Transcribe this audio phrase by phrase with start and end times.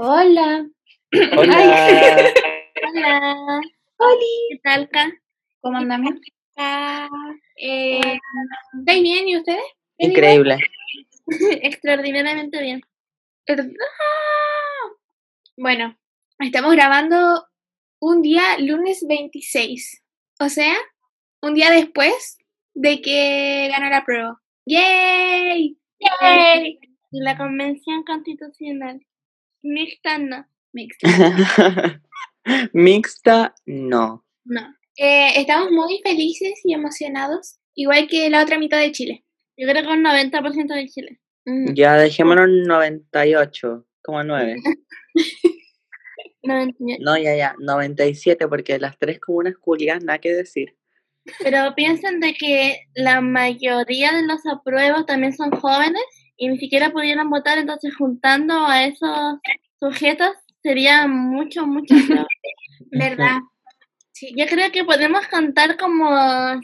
[0.00, 0.64] Hola.
[1.36, 2.32] Hola.
[2.86, 3.60] Hola.
[3.96, 4.26] Oli.
[4.50, 5.10] ¿Qué tal, Ka?
[5.60, 6.14] ¿Cómo andamos?
[6.56, 7.08] Ah,
[7.56, 8.20] eh,
[8.78, 9.64] ¿Estáis bien y ustedes?
[9.98, 10.58] ¿Bien Increíble.
[11.62, 12.80] extraordinariamente bien.
[13.48, 13.74] igual?
[15.56, 15.98] Bueno,
[16.38, 17.48] estamos grabando
[17.98, 20.04] un día lunes 26.
[20.38, 20.76] O sea,
[21.42, 22.38] un día después
[22.72, 24.40] de que ganó la prueba.
[24.64, 25.76] ¡Yay!
[25.98, 26.78] ¡Yay!
[27.10, 29.04] La convención constitucional.
[29.62, 30.44] Mixta no.
[30.72, 31.08] Mixta.
[32.72, 34.24] Mixta, no.
[34.44, 34.60] No.
[34.96, 39.24] Eh, estamos muy felices y emocionados, igual que la otra mitad de Chile.
[39.56, 41.20] Yo creo que un 90% de Chile.
[41.44, 41.74] Mm.
[41.74, 44.56] Ya dejémonos 98,9.
[46.42, 47.04] 98.
[47.04, 50.74] No, ya, ya, 97, porque las tres comunas culias, nada que decir.
[51.42, 56.02] Pero piensen de que la mayoría de los apruebos también son jóvenes
[56.38, 59.38] y ni siquiera pudieron votar, entonces juntando a esos
[59.80, 62.26] sujetos sería mucho, mucho peor.
[62.90, 63.38] ¿Verdad?
[64.12, 66.08] Sí, yo creo que podemos contar como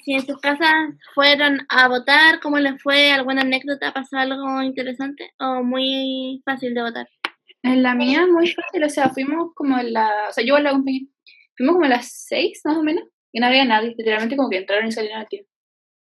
[0.05, 0.73] si en sus casas
[1.15, 6.83] fueron a votar, cómo les fue, alguna anécdota, pasó algo interesante o muy fácil de
[6.83, 7.09] votar.
[7.63, 10.29] En la mía, muy fácil, o sea, fuimos como en la.
[10.29, 11.09] O sea, yo la acompañé.
[11.57, 13.95] Fuimos como a las seis, más o menos, y no había nadie.
[13.97, 15.47] Literalmente, como que entraron y salieron al tiro.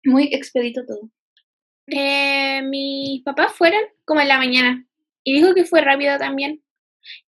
[0.03, 1.09] Muy expedito todo.
[1.87, 4.85] Eh, mis papás fueron como en la mañana.
[5.23, 6.61] Y dijo que fue rápido también.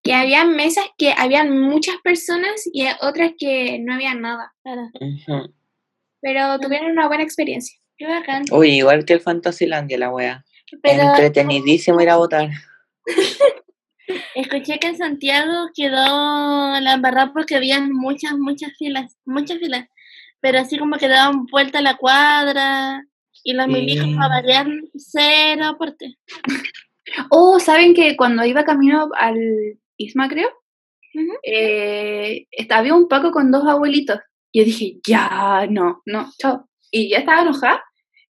[0.02, 4.54] Que había mesas que habían muchas personas y otras que no había nada.
[4.64, 4.90] Claro.
[5.00, 5.54] Ujú.
[6.22, 7.78] Pero tuvieron una buena experiencia.
[7.98, 8.46] Qué bacán.
[8.52, 10.46] Uy, igual que el Fantasylandia, la wea.
[10.82, 12.50] Pero Entretenidísimo ir a votar.
[14.36, 19.88] escuché que en Santiago quedó la embarrada porque había muchas, muchas filas, muchas filas.
[20.40, 23.04] Pero así como que daban vuelta a la cuadra
[23.48, 23.72] y los Sí.
[23.72, 26.16] milijos a variar cero aporte.
[27.30, 29.38] Oh, ¿saben que cuando iba camino al
[29.96, 30.50] Isma, creo?
[31.44, 34.20] Eh, esta- había un Paco con dos abuelitos.
[34.52, 36.68] Y yo dije, ya, no, no, chao.
[36.92, 37.82] Y ya estaba enojada.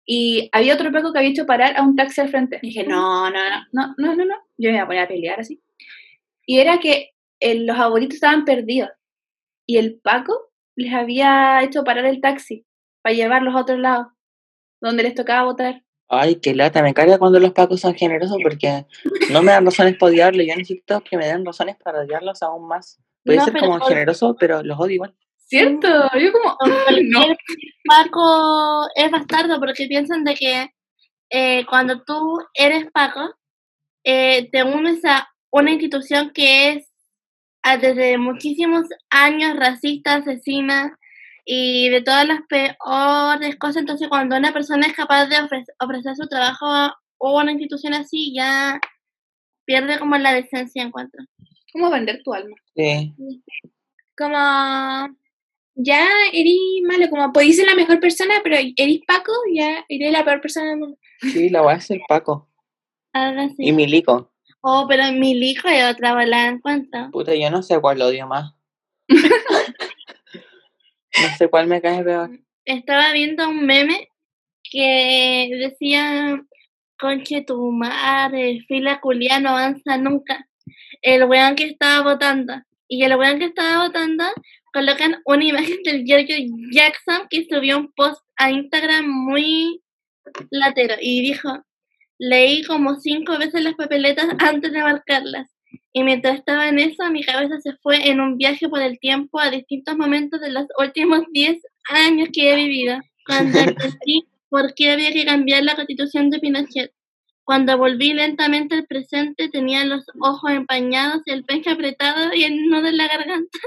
[0.05, 2.59] Y había otro Paco que había hecho parar a un taxi al frente.
[2.61, 4.35] Y dije, no, no, no, no, no, no, no.
[4.57, 5.61] Yo me iba a poner a pelear así.
[6.45, 7.09] Y era que
[7.41, 8.89] eh, los abuelitos estaban perdidos.
[9.65, 12.65] Y el Paco les había hecho parar el taxi
[13.01, 14.13] para llevarlos a otro lado,
[14.81, 15.83] donde les tocaba votar.
[16.09, 18.85] Ay, qué lata, me carga cuando los pacos son generosos porque
[19.31, 20.45] no me dan razones para odiarlos.
[20.45, 22.99] Yo necesito que me den razones para odiarlos aún más.
[23.23, 25.15] Puede No, ser como generoso, pero los odio igual.
[25.37, 25.87] ¿Cierto?
[26.19, 26.57] Yo como,
[27.11, 27.21] no.
[27.85, 30.69] Paco es bastardo porque piensan de que
[31.29, 33.33] eh, cuando tú eres Paco,
[34.03, 36.91] eh, te unes a una institución que es
[37.63, 40.97] ah, desde muchísimos años racista, asesina
[41.53, 43.77] y de todas las peores cosas.
[43.81, 48.33] Entonces, cuando una persona es capaz de ofre- ofrecer su trabajo a una institución así,
[48.33, 48.79] ya
[49.65, 51.23] pierde como la decencia, encuentro.
[51.73, 52.55] ¿Cómo vender tu alma?
[52.75, 53.13] Sí.
[54.17, 54.37] como
[55.75, 56.55] ya eres
[56.87, 60.69] malo, como podéis ser la mejor persona, pero eres Paco, ya eres la peor persona
[60.69, 60.97] del mundo.
[61.19, 62.49] Sí, la voy a hacer Paco.
[63.13, 63.55] Algo así.
[63.57, 64.31] Y Milico.
[64.61, 67.09] Oh, pero en mi hijo hay otra bola encuentro.
[67.11, 68.53] Puta, yo no sé cuál odio más.
[71.19, 72.29] no sé cuál me cae peor.
[72.65, 74.09] Estaba viendo un meme
[74.63, 76.41] que decía,
[76.97, 80.47] conche tu madre, fila culia no avanza nunca.
[81.01, 82.53] El weón que estaba votando.
[82.87, 84.25] Y el weón que estaba votando
[84.73, 86.35] colocan una imagen del Giorgio
[86.71, 89.81] Jackson que subió un post a Instagram muy
[90.49, 91.63] latero y dijo,
[92.17, 95.49] leí como cinco veces las papeletas antes de marcarlas.
[95.93, 99.39] Y mientras estaba en eso, mi cabeza se fue en un viaje por el tiempo
[99.39, 102.97] a distintos momentos de los últimos 10 años que he vivido.
[103.25, 106.91] Cuando entendí por qué había que cambiar la constitución de Pinochet.
[107.43, 112.87] Cuando volví lentamente al presente, tenía los ojos empañados, el pecho apretado y el nudo
[112.87, 113.59] en la garganta.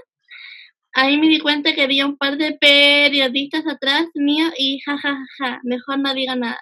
[0.93, 5.51] Ahí me di cuenta que había un par de periodistas atrás mío y jajajaja, ja,
[5.55, 6.61] ja, mejor no digo nada.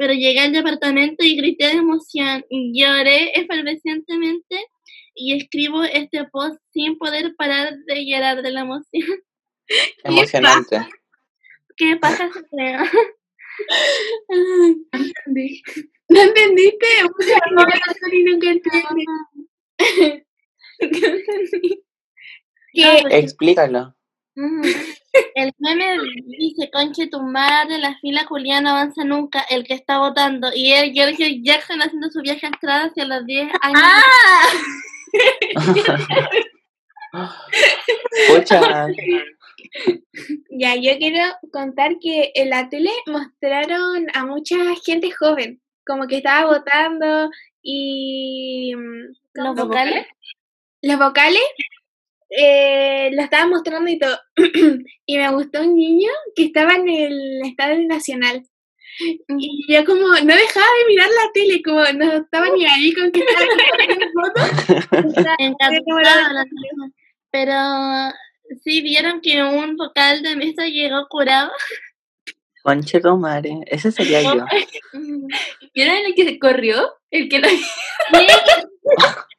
[0.00, 4.56] Pero llegué al departamento y grité de emoción, lloré efervescentemente
[5.14, 9.22] y escribo este post sin poder parar de llorar de la emoción.
[10.04, 10.88] Emocionante.
[11.76, 12.80] ¿Qué pasa, creo?
[14.88, 15.62] No entendí.
[16.08, 16.86] ¿No entendiste?
[17.14, 19.04] Pucha, no, no, nunca entendí.
[22.72, 23.94] ¿Qué Explícalo.
[25.34, 25.98] El meme
[26.38, 30.50] dice, conche tu madre, la fila Julián avanza nunca, el que está votando.
[30.54, 33.82] Y él, Giorgio Jackson haciendo su viaje astral hacia los 10 años.
[38.28, 38.86] Pucha,
[40.50, 46.18] Ya, yo quiero contar que en la tele mostraron a mucha gente joven, como que
[46.18, 47.30] estaba votando
[47.62, 48.74] y...
[48.76, 50.06] mm, ¿Los vocales?
[50.82, 51.42] Los vocales
[52.30, 54.18] eh, lo estaba mostrando y todo.
[55.06, 58.42] y me gustó un niño que estaba en el Estadio Nacional.
[59.38, 63.10] Y yo como no dejaba de mirar la tele, como no estaba ni ahí con
[63.10, 63.44] que estaba
[63.88, 64.40] en foto.
[65.38, 66.00] Encantado
[66.32, 66.92] la tele.
[67.30, 67.54] Pero
[68.62, 71.50] sí vieron que un vocal de mesa llegó curado.
[72.62, 74.44] Conche tu madre, ese sería yo.
[75.74, 76.92] ¿Vieron el que se corrió?
[77.10, 77.48] El que lo...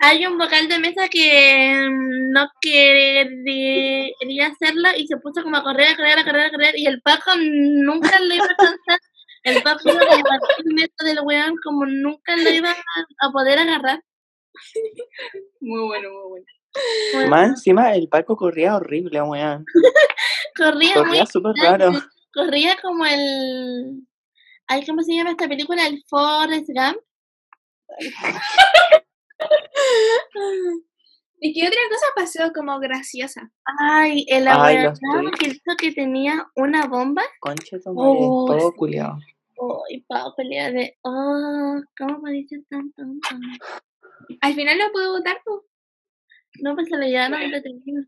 [0.00, 5.62] Hay un vocal de mesa que mm, no quería hacerlo y se puso como a
[5.62, 8.98] correr, a correr, a correr, a correr y el Paco nunca le iba a alcanzar.
[9.44, 14.02] El Paco iba a el metro del weón como nunca lo iba a poder agarrar.
[15.60, 16.46] Muy bueno, muy bueno.
[17.14, 19.64] Bueno, Más encima el Paco corría horrible, weón.
[20.56, 21.92] corría, muy Corría súper raro.
[22.34, 24.06] corría como el
[24.68, 26.98] ay cómo se llama esta película el Forrest Gump
[31.44, 33.50] ¿Y qué otra cosa pasó como graciosa?
[33.80, 35.38] ay el los tweets.
[35.38, 38.76] que hizo que tenía una bomba Conche tu madre, Oh, todo sí.
[38.76, 39.18] culiado.
[39.90, 43.28] ay pa pelea de oh cómo puede ser tan tonto
[44.40, 45.36] Al final lo puedo votar,
[46.60, 48.04] no pues se le llevaron detenido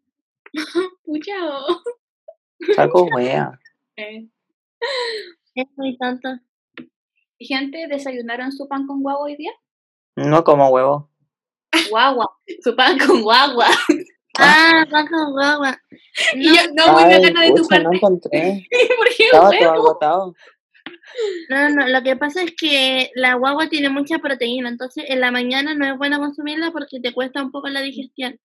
[1.04, 1.81] Pucha, oh.
[2.75, 3.58] Saco wea.
[3.96, 4.26] Eh,
[5.54, 6.28] es muy tonto
[7.38, 9.52] Gente, ¿desayunaron su pan con guagua hoy día?
[10.16, 11.10] No como huevo.
[11.90, 12.30] Guagua.
[12.62, 13.66] Su pan con guagua.
[14.38, 15.80] ah Paco guagua
[16.34, 17.84] Y yo, no, muy de tu parte.
[17.84, 18.66] no encontré.
[18.98, 19.74] ¿Por qué Estaba todo huevo?
[19.74, 20.34] agotado.
[21.48, 25.30] No, no, lo que pasa es que la guagua tiene mucha proteína, entonces en la
[25.30, 28.38] mañana no es bueno consumirla porque te cuesta un poco la digestión.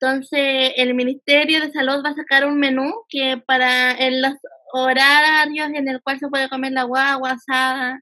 [0.00, 4.32] Entonces el Ministerio de Salud va a sacar un menú que para en los
[4.72, 8.00] horarios en el cual se puede comer la guagua asada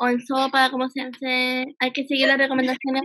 [0.00, 3.02] o en sopa, como se hace, hay que seguir las recomendaciones.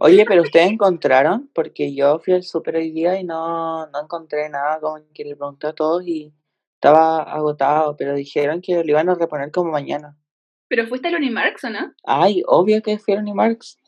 [0.00, 4.48] Oye, pero ustedes encontraron, porque yo fui al súper hoy día y no, no encontré
[4.48, 6.34] nada, como que le pregunté a todos y
[6.74, 10.18] estaba agotado, pero dijeron que lo iban a reponer como mañana.
[10.66, 11.92] ¿Pero fuiste al Unimarx o no?
[12.02, 13.78] Ay, obvio que fui a Unimarx.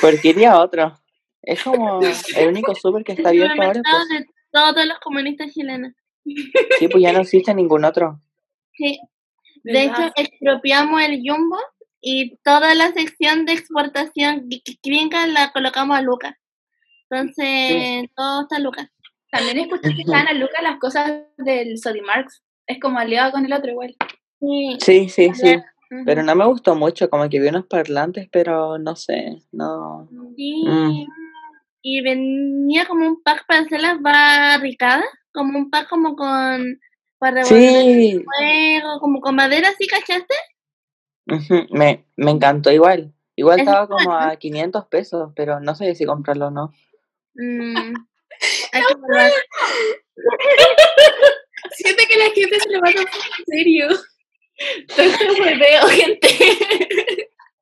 [0.00, 1.00] Porque iría otro.
[1.42, 2.00] Es como
[2.36, 4.08] el único súper que está abierto ahora, pues.
[4.20, 5.94] de todos los comunistas chilenos.
[6.78, 8.20] Sí, pues ya no existe ningún otro.
[8.74, 9.00] Sí.
[9.72, 11.58] De hecho, expropiamos el Jumbo
[12.00, 14.48] y toda la sección de exportación
[14.82, 16.34] gringa la colocamos a Lucas.
[17.10, 18.88] Entonces, todo está a Lucas.
[19.30, 22.42] También escuché que estaban a Lucas las cosas del Sodimarx.
[22.66, 23.94] Es como aliado con el otro igual.
[24.40, 25.08] Sí.
[25.08, 25.56] Sí, sí.
[26.04, 30.08] Pero no me gustó mucho, como que vi unos parlantes, pero no sé, no.
[30.36, 30.64] Sí.
[30.66, 31.06] Mm.
[31.82, 36.78] Y venía como un pack para hacer las barricadas, como un pack como con
[37.18, 40.34] para revolver Sí, el fuego, como con madera, ¿sí cachaste?
[41.70, 43.12] me, me encantó igual.
[43.36, 46.72] Igual Es estaba como a 500 pesos, pero no sé si comprarlo o no.
[47.34, 47.76] Mm.
[48.72, 49.30] Hay que.
[51.76, 53.88] Siento que la gente se lo va a tomar en serio.
[54.96, 56.28] Tanto hueveo, gente.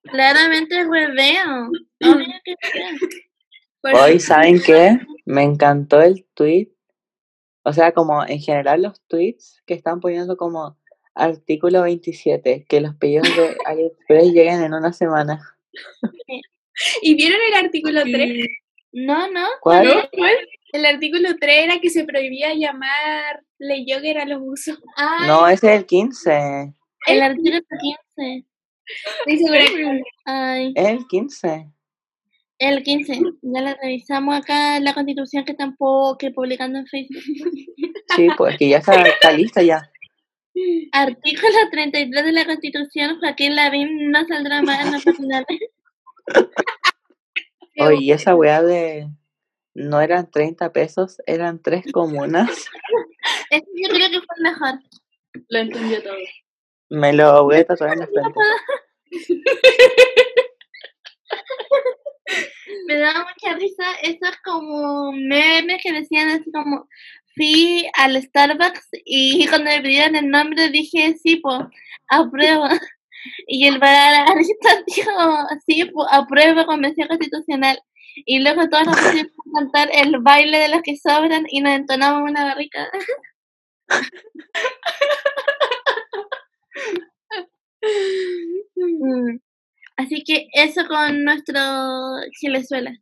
[0.05, 1.71] Claramente es hueveo.
[3.83, 4.99] Por- Hoy, ¿saben qué?
[5.25, 6.69] Me encantó el tweet.
[7.67, 10.79] O sea, como en general los tweets que están poniendo como
[11.17, 15.41] artículo 27, que los pedidos de AliExpress lleguen en una semana.
[17.03, 18.47] ¿Y vieron el artículo 3?
[18.93, 19.49] No, no.
[19.61, 19.89] ¿Cuál?
[19.89, 19.95] ¿No?
[20.17, 20.37] ¿Cuál?
[20.73, 24.79] El artículo 3 era que se prohibía llamarle jogger a los buzos.
[24.95, 26.73] Ay, No, ese es el 15.
[27.09, 27.59] el artículo
[28.17, 28.47] 15.
[29.27, 31.73] Estoy segura que Ay, Es el 15.
[32.59, 33.21] El 15.
[33.43, 37.23] Ya la revisamos acá en la constitución que po- que publicando en Facebook.
[38.15, 39.91] Sí, pues que ya está, está lista ya.
[40.93, 45.59] Artículo 33 de la constitución, Joaquín Lavín no saldrá más en la página web.
[47.79, 49.09] Oye, y esa weá de
[49.75, 52.49] no eran 30 pesos, eran tres comunas.
[53.51, 54.81] Eso yo creo que fue el mejor.
[55.49, 56.15] Lo entendió todo.
[56.89, 58.41] Me lo voy a tatuar en la frente.
[62.87, 66.89] Me daba mucha risa esos como memes que decían así como
[67.37, 71.61] fui al Starbucks y cuando me pidieron el nombre dije sí, pues,
[72.09, 72.69] apruebo.
[73.49, 75.11] Y el barista dijo
[75.67, 77.77] sí, pues, apruebo convención constitucional.
[78.25, 81.73] Y luego todos nos pusimos a cantar el baile de los que sobran y nos
[81.73, 82.89] entonamos una barrica.
[88.77, 89.39] Mm.
[89.97, 91.59] Así que eso con nuestro
[92.39, 92.93] Chilezuela.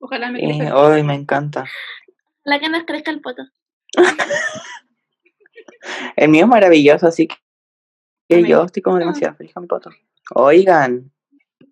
[0.00, 0.76] Ojalá me crezca.
[0.76, 1.66] hoy me encanta.
[2.44, 3.42] La que nos crezca el poto.
[6.16, 7.36] El mío es maravilloso, así que
[8.28, 8.50] que Amén.
[8.50, 9.90] yo estoy como demasiado feliz con mi poto.
[10.34, 11.10] Oigan,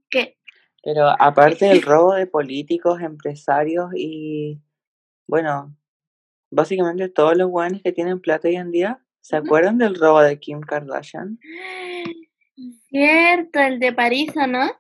[0.09, 0.39] ¿Qué?
[0.83, 4.59] Pero aparte del robo de políticos, empresarios y,
[5.27, 5.77] bueno,
[6.51, 10.41] básicamente todos los guanes que tienen plata hoy en día, ¿se acuerdan del robo de
[10.41, 11.39] Kim Kardashian?
[12.89, 14.71] Cierto, el de París, ¿o ¿no?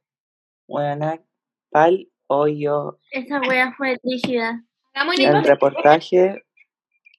[0.67, 1.23] Bueno,
[1.71, 2.99] pal hoyo.
[3.11, 4.65] Esa wea fue rígida.
[5.19, 6.43] El reportaje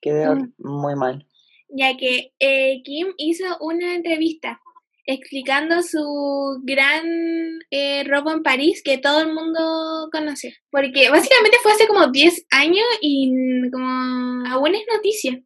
[0.01, 0.53] quedó Mm.
[0.57, 1.25] muy mal.
[1.69, 4.61] ya que eh, Kim hizo una entrevista
[5.05, 7.05] explicando su gran
[7.71, 10.55] eh, robo en París que todo el mundo conoce.
[10.71, 13.85] Porque básicamente fue hace como 10 años y mm, como
[14.49, 15.41] aún es noticia.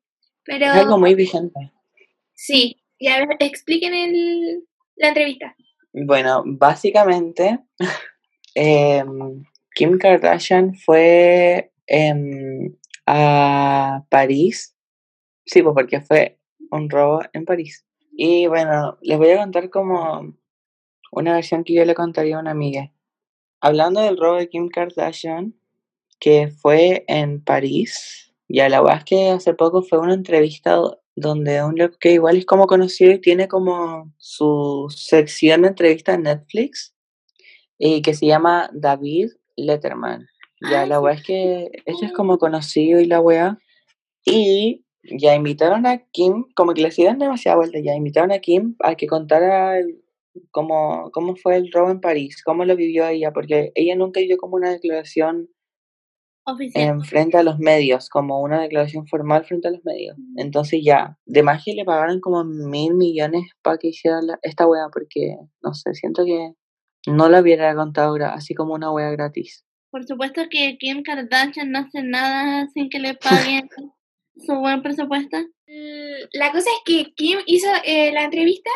[0.45, 1.71] Pero Es algo muy vigente.
[2.33, 4.63] sí, ya ver, expliquen el,
[5.01, 5.55] la entrevista.
[5.93, 7.59] Bueno, básicamente,
[8.55, 9.43] em,
[9.73, 14.75] Kim Kardashian fue em, a París.
[15.45, 16.39] Sí, pues porque fue
[16.69, 17.85] un robo en París.
[18.11, 20.35] Y bueno, les voy a contar como
[21.11, 22.91] una versión que yo le contaría a una amiga.
[23.59, 25.55] Hablando del robo de Kim Kardashian,
[26.19, 30.79] que fue en París, ya la verdad es que hace poco fue una entrevista
[31.15, 36.13] donde un loco que igual es como conocido y tiene como su sección de entrevista
[36.13, 36.93] en Netflix
[37.77, 40.27] y que se llama David Letterman.
[40.69, 43.57] Ya Ah, la weá es que este es como conocido y la weá.
[44.25, 48.75] Y ya invitaron a Kim, como que le hicieron demasiada vuelta, ya invitaron a Kim
[48.79, 50.01] a que contara el-
[50.51, 54.37] cómo, cómo fue el robo en París, cómo lo vivió ella, porque ella nunca dio
[54.37, 55.49] como una declaración
[56.45, 56.83] Oficial.
[56.83, 60.17] en frente a los medios, como una declaración formal frente a los medios.
[60.17, 60.33] Ujú.
[60.37, 64.65] Entonces ya, de más que le pagaron como mil millones para que hiciera la- esta
[64.67, 66.53] wea, porque no sé, siento que
[67.07, 69.63] no lo hubiera contado así como una wea gratis.
[69.91, 73.67] Por supuesto que Kim Kardashian no hace nada sin que le paguen
[74.37, 75.37] su buen presupuesto.
[75.67, 78.69] Mm, La cosa es que Kim hizo eh, la entrevista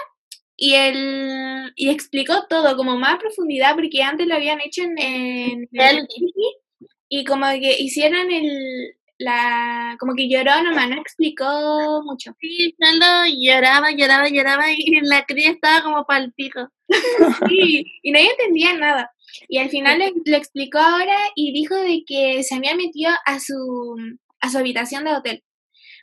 [0.57, 5.67] y él y explicó todo como más profundidad porque antes lo habían hecho en, en
[5.71, 6.31] Reality.
[7.09, 12.35] Y como que hicieron el la como que lloró nomás, no explicó mucho.
[12.39, 16.69] Sí, solo lloraba, lloraba, lloraba y la cría estaba como pal pico.
[17.49, 19.11] Sí, y nadie entendía nada.
[19.47, 23.39] Y al final le, le explicó ahora y dijo de que se había metido a
[23.39, 23.95] su
[24.39, 25.43] a su habitación de hotel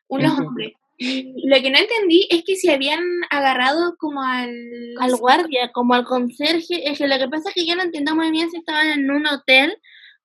[0.09, 0.73] unos hombres.
[0.99, 4.55] Y lo que no entendí es que se habían agarrado como al
[5.01, 6.89] Al guardia, como al conserje.
[6.91, 9.11] Es que lo que pasa es que yo no entiendo muy bien si estaban en
[9.11, 9.77] un hotel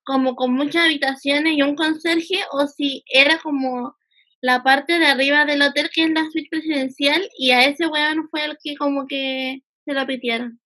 [0.08, 3.94] como con muchas habitaciones y un conserje o si era como
[4.40, 8.30] la parte de arriba del hotel que es la suite presidencial y a ese weón
[8.30, 10.62] fue el que como que se lo pitearon.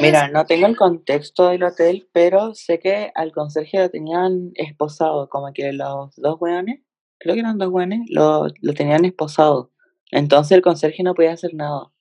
[0.00, 5.28] Mira, no tengo el contexto del hotel, pero sé que al conserje lo tenían esposado,
[5.28, 6.80] como que los dos weones,
[7.18, 9.72] creo que eran dos weones, lo, lo tenían esposado.
[10.12, 11.92] Entonces el conserje no podía hacer nada.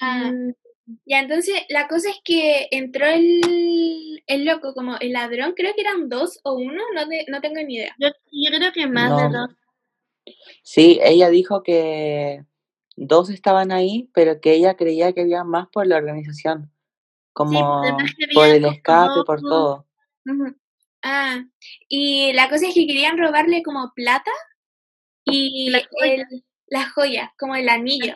[0.00, 0.54] Ah, Mm,
[1.06, 5.80] ya, entonces la cosa es que entró el, el loco, como el ladrón, creo que
[5.80, 7.94] eran dos o uno, no, te- no tengo ni idea.
[7.98, 9.46] Yo, yo creo que más de No.
[9.46, 9.56] dos.
[10.62, 12.44] Sí, ella dijo que
[12.96, 16.70] dos estaban ahí, pero que ella creía que había más por la organización,
[17.32, 17.96] como
[18.34, 19.86] por el como escape, por todo.
[21.02, 21.44] Ah,
[21.88, 24.30] y la cosa es que querían robarle como plata
[25.24, 26.26] y La joya.
[26.30, 28.14] el- las joyas, como el anillo.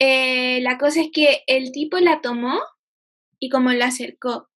[0.00, 2.58] Eh, la cosa es que el tipo la tomó
[3.38, 4.48] y como la acercó.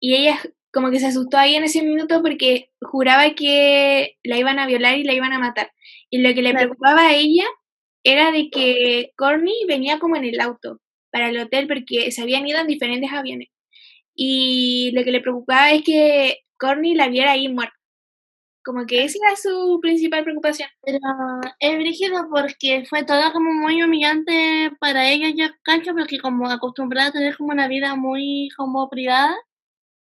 [0.00, 0.40] Y ella
[0.72, 4.98] como que se asustó ahí en ese minuto porque juraba que la iban a violar
[4.98, 5.72] y la iban a matar.
[6.10, 7.44] Y lo que le preocupaba a ella
[8.04, 12.46] era de que Courtney venía como en el auto para el hotel porque se habían
[12.46, 13.48] ido en diferentes aviones.
[14.14, 17.77] Y lo que le preocupaba es que Courtney la viera ahí muerta.
[18.68, 20.68] Como que esa era su principal preocupación.
[20.84, 20.98] Pero
[21.58, 27.08] es brígido porque fue todo como muy humillante para ella, yo cacho, porque como acostumbrada
[27.08, 29.34] a tener como una vida muy como privada,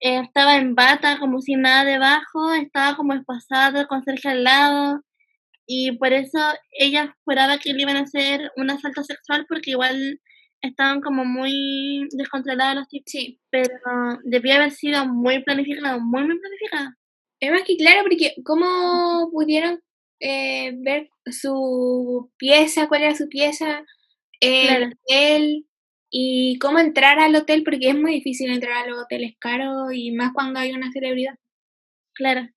[0.01, 5.01] eh, estaba en bata, como sin nada debajo, estaba como espasada, con Sergio al lado,
[5.67, 6.39] y por eso
[6.71, 10.21] ella esperaba que le iban a hacer un asalto sexual porque igual
[10.61, 13.39] estaban como muy descontrolados los tipos, Sí.
[13.51, 13.69] pero
[14.25, 16.89] debía haber sido muy planificado, muy, muy planificado.
[17.41, 19.81] Es más que claro, porque ¿cómo pudieron
[20.19, 23.83] eh, ver su pieza, cuál era su pieza,
[24.41, 24.85] Claro.
[24.85, 25.65] el hotel
[26.11, 27.63] y cómo entrar al hotel?
[27.63, 31.35] Porque es muy difícil entrar a los hoteles caros y más cuando hay una celebridad.
[32.13, 32.47] Claro.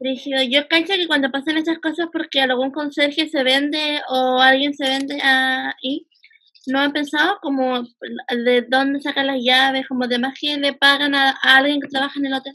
[0.00, 0.42] Rígido.
[0.42, 4.84] Yo cacho que cuando pasan esas cosas porque algún conserje se vende o alguien se
[4.88, 6.06] vende ahí,
[6.66, 11.14] no he pensado como de dónde sacan las llaves, como de más que le pagan
[11.14, 12.54] a, a alguien que trabaja en el hotel.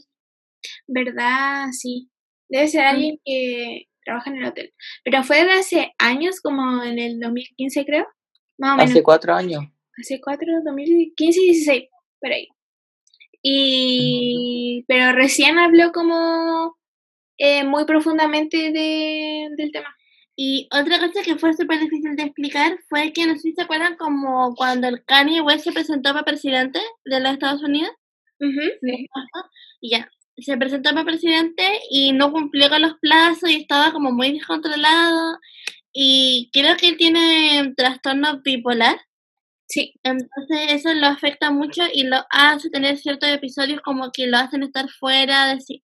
[0.86, 1.68] ¿Verdad?
[1.72, 2.10] Sí.
[2.48, 4.72] Debe ser alguien que trabaja en el hotel.
[5.04, 8.06] Pero fue de hace años, como en el 2015 creo.
[8.58, 8.90] Más o menos.
[8.90, 9.64] Hace cuatro años.
[9.98, 11.84] hace cuatro, 2015 y 16,
[12.20, 12.48] por ahí.
[13.42, 16.76] Y, pero recién habló como
[17.38, 19.88] eh, muy profundamente de, del tema.
[20.36, 23.62] Y otra cosa que fue súper difícil de explicar fue que no sé si se
[23.62, 27.92] acuerdan como cuando el Kanye West se presentó para presidente de los Estados Unidos.
[29.80, 34.12] Y ya, se presentó para presidente y no cumplió con los plazos y estaba como
[34.12, 35.38] muy descontrolado.
[35.92, 38.98] Y creo que él tiene trastorno bipolar.
[39.68, 39.94] Sí.
[40.02, 44.62] Entonces eso lo afecta mucho y lo hace tener ciertos episodios como que lo hacen
[44.62, 45.82] estar fuera de sí.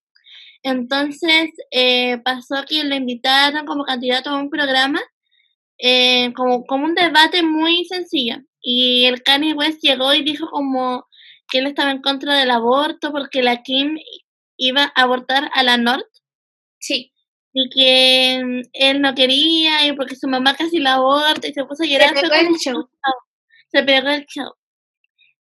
[0.63, 5.01] Entonces eh, pasó que lo invitaron como candidato a un programa,
[5.79, 8.37] eh, como, como un debate muy sencillo.
[8.61, 11.07] Y el Kanye West llegó y dijo como
[11.49, 13.97] que él estaba en contra del aborto porque la Kim
[14.59, 16.05] iba a abortar a la North.
[16.79, 17.11] Sí.
[17.53, 21.65] Y que mm, él no quería, y porque su mamá casi la aborta y se
[21.65, 22.15] puso a llorar.
[22.15, 22.89] Se pegó el show.
[23.71, 24.53] Se pegó el show.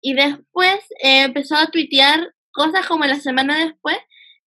[0.01, 3.98] Y después eh, empezó a tuitear cosas como la semana después,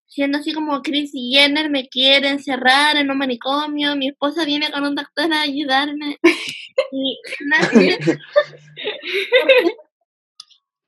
[0.06, 4.84] siendo así como Chris Jenner me quiere encerrar en un manicomio, mi esposa viene con
[4.84, 6.18] un doctor a ayudarme.
[6.92, 7.98] y nadie...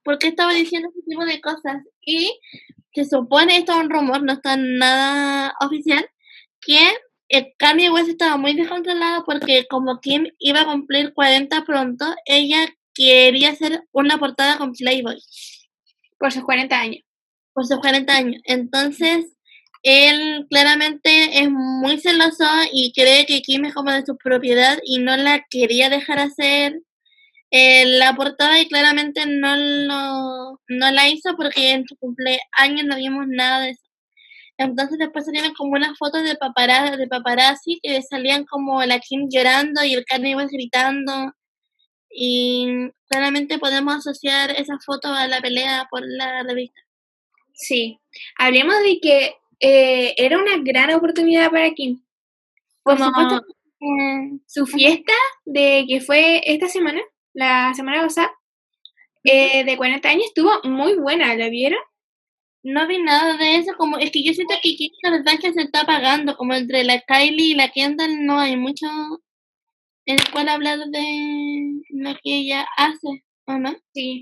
[0.02, 1.82] ¿Por qué estaba diciendo ese tipo de cosas?
[2.00, 2.40] Y
[2.92, 6.08] se supone, esto es un rumor, no está nada oficial,
[6.60, 6.78] que
[7.28, 12.66] el Kanye West estaba muy descontrolado porque como Kim iba a cumplir 40 pronto, ella
[12.92, 15.18] quería hacer una portada con Playboy.
[16.18, 17.02] Por sus 40 años.
[17.52, 18.42] Por sus 40 años.
[18.44, 19.26] Entonces,
[19.82, 24.98] él claramente es muy celoso y cree que Kim es como de su propiedad y
[24.98, 26.82] no la quería dejar hacer
[27.50, 32.96] eh, la portada y claramente no, lo, no la hizo porque en su cumpleaños no
[32.96, 33.82] vimos nada de eso.
[34.56, 39.28] Entonces después salieron como unas fotos de paparazzi, de paparazzi que salían como la Kim
[39.30, 41.32] llorando y el Kanye West gritando.
[42.10, 42.68] Y
[43.08, 46.80] claramente podemos asociar esa foto a la pelea por la revista.
[47.54, 48.00] Sí.
[48.36, 52.02] Hablemos de que eh, era una gran oportunidad para Kim.
[52.82, 53.46] Por Como supuesto,
[53.80, 55.12] eh, su fiesta
[55.46, 57.00] de que fue esta semana,
[57.34, 58.32] la semana pasada,
[59.24, 61.80] eh, de 40 años, estuvo muy buena, ¿la vieron?
[62.62, 66.36] no vi nada de eso, como es que yo siento que Kardashian se está apagando,
[66.36, 68.86] como entre la Kylie y la Kendall no hay mucho
[70.06, 73.74] en el cual hablar de lo que ella hace, ¿o no?
[73.94, 74.20] Sí.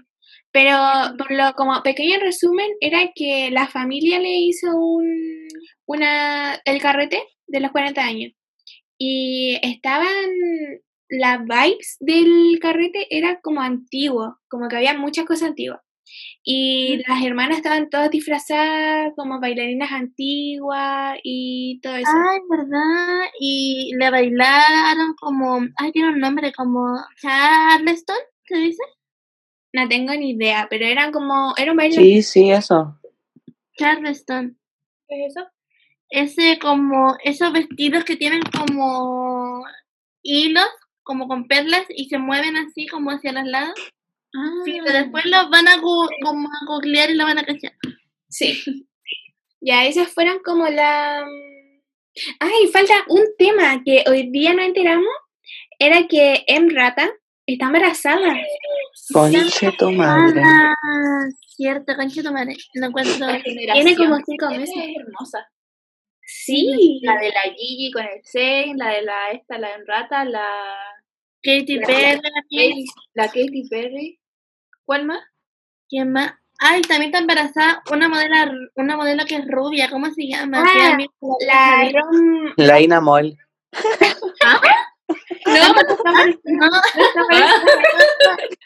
[0.53, 0.77] Pero
[1.18, 5.49] por lo como pequeño resumen era que la familia le hizo un
[5.87, 8.33] una el carrete de los 40 años
[8.99, 10.09] y estaban
[11.09, 15.81] las vibes del carrete era como antiguo, como que había muchas cosas antiguas.
[16.42, 22.11] Y las hermanas estaban todas disfrazadas como bailarinas antiguas y todo eso.
[22.11, 23.29] Ay, ¿verdad?
[23.40, 28.83] Y le bailaron como, ay, tiene un nombre como Charleston, ¿se dice?
[29.75, 31.97] No tengo ni idea, pero eran como, era un baile.
[31.97, 32.99] Sí, sí, eso.
[33.77, 34.59] Charleston.
[35.09, 35.47] ¿Qué es eso?
[36.11, 39.62] Ese como, esos vestidos que tienen como
[40.23, 40.64] hilos,
[41.09, 43.75] como con perlas y se mueven así como hacia los lados.
[44.64, 44.83] Sí, Ah.
[44.85, 47.73] pero después los van a, como a googlear y lo van a cachar.
[48.29, 48.62] Sí.
[49.62, 51.25] Ya, esas fueron como la...
[52.40, 55.09] Ay, falta un tema que hoy día no enteramos.
[55.79, 56.68] Era que M.
[56.75, 57.11] Rata
[57.47, 58.35] está embarazada.
[59.14, 60.42] Conche tu madre.
[60.44, 60.75] Ah,
[61.57, 62.55] cierto, concha tu madre.
[62.75, 63.27] Lo encuentro.
[63.73, 64.77] Tiene como cinco meses.
[64.77, 65.49] Es hermosa.
[66.23, 67.01] Sí.
[67.03, 70.47] La de la Gigi con el Zayn, la de la esta, la Enrata, la,
[71.42, 72.20] Katy La- Perry.
[72.51, 74.20] Katy- la Katy Perry.
[74.85, 75.20] ¿Cuál más?
[75.88, 76.33] ¿Quién más?
[76.61, 78.35] Ay, también está embarazada una modelo,
[78.74, 80.64] una modelo que es rubia, ¿cómo se llama?
[80.66, 80.98] Ah,
[81.46, 82.53] La Rom...
[82.57, 83.37] La Inamol.
[85.46, 85.62] No,
[86.44, 86.70] No,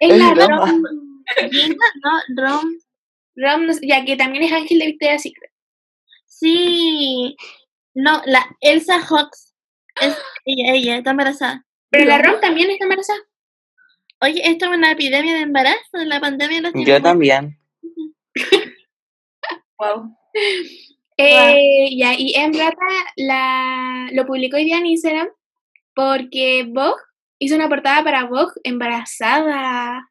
[0.01, 0.67] es la Es broma.
[0.67, 0.83] Rom...
[2.03, 2.73] No, Rom.
[3.37, 5.51] Rom, no sé, ya que también es Ángel de Victoria's Secret.
[6.27, 7.37] Sí.
[7.95, 9.55] No, la Elsa Hawks.
[10.01, 11.65] Es ella, ella, está embarazada.
[11.93, 12.19] Pero la.
[12.19, 13.21] Rom también está embarazada.
[14.23, 17.03] Oye, esto es una epidemia de embarazo, la pandemia de los Yo tiempos.
[17.03, 17.59] también.
[19.79, 20.17] Wow.
[21.19, 22.57] Eh, ya, y M.
[22.59, 25.29] Rata la, lo publicó hoy día en Instagram
[25.95, 27.03] porque Vogue
[27.39, 30.09] hizo una portada para Vogue embarazada.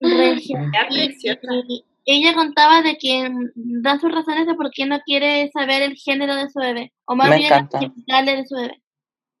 [0.00, 0.70] Regia.
[0.90, 5.50] Y- y ella contaba de que mm, da sus razones de por qué no quiere
[5.52, 7.80] saber el género de su bebé, o más Me bien encanta.
[7.82, 8.82] los genitales de su bebé.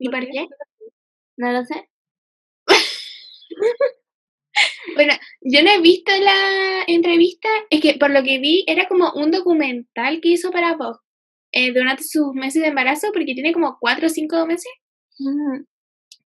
[0.00, 0.46] ¿Y por qué?
[1.38, 1.88] No lo sé.
[4.94, 9.12] Bueno, yo no he visto la entrevista, es que por lo que vi era como
[9.12, 10.98] un documental que hizo para Vogue
[11.52, 14.72] eh, durante sus meses de embarazo, porque tiene como cuatro o cinco meses,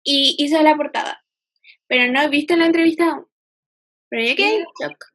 [0.03, 1.23] y hizo la portada.
[1.87, 3.27] Pero no he visto la entrevista aún.
[4.09, 5.05] Pero yo quedé en shock.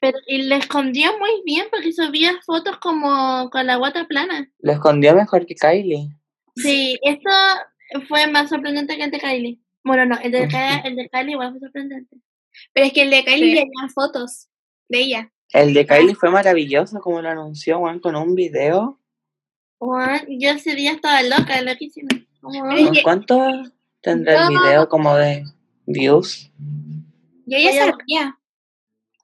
[0.00, 4.50] Pero, y le escondió muy bien porque subía fotos como con la guata plana.
[4.58, 6.08] Lo escondió mejor que Kylie.
[6.56, 7.30] Sí, esto
[8.08, 9.58] fue más sorprendente que el de Kylie.
[9.84, 12.16] Bueno, no, el de, Ka- el de Kylie igual fue sorprendente.
[12.72, 13.54] Pero es que el de Kylie Sí.
[13.54, 14.48] tenía fotos
[14.88, 15.32] de ella.
[15.52, 19.00] El de Kylie fue maravilloso, como lo anunció, Juan, con un video.
[19.78, 22.08] Juan, yo ese día estaba loca, loquísima.
[22.10, 23.36] Que- ¿Cuánto
[24.00, 25.44] tendrá el video como de
[25.86, 26.50] views?
[27.46, 28.38] Yo ya sabía.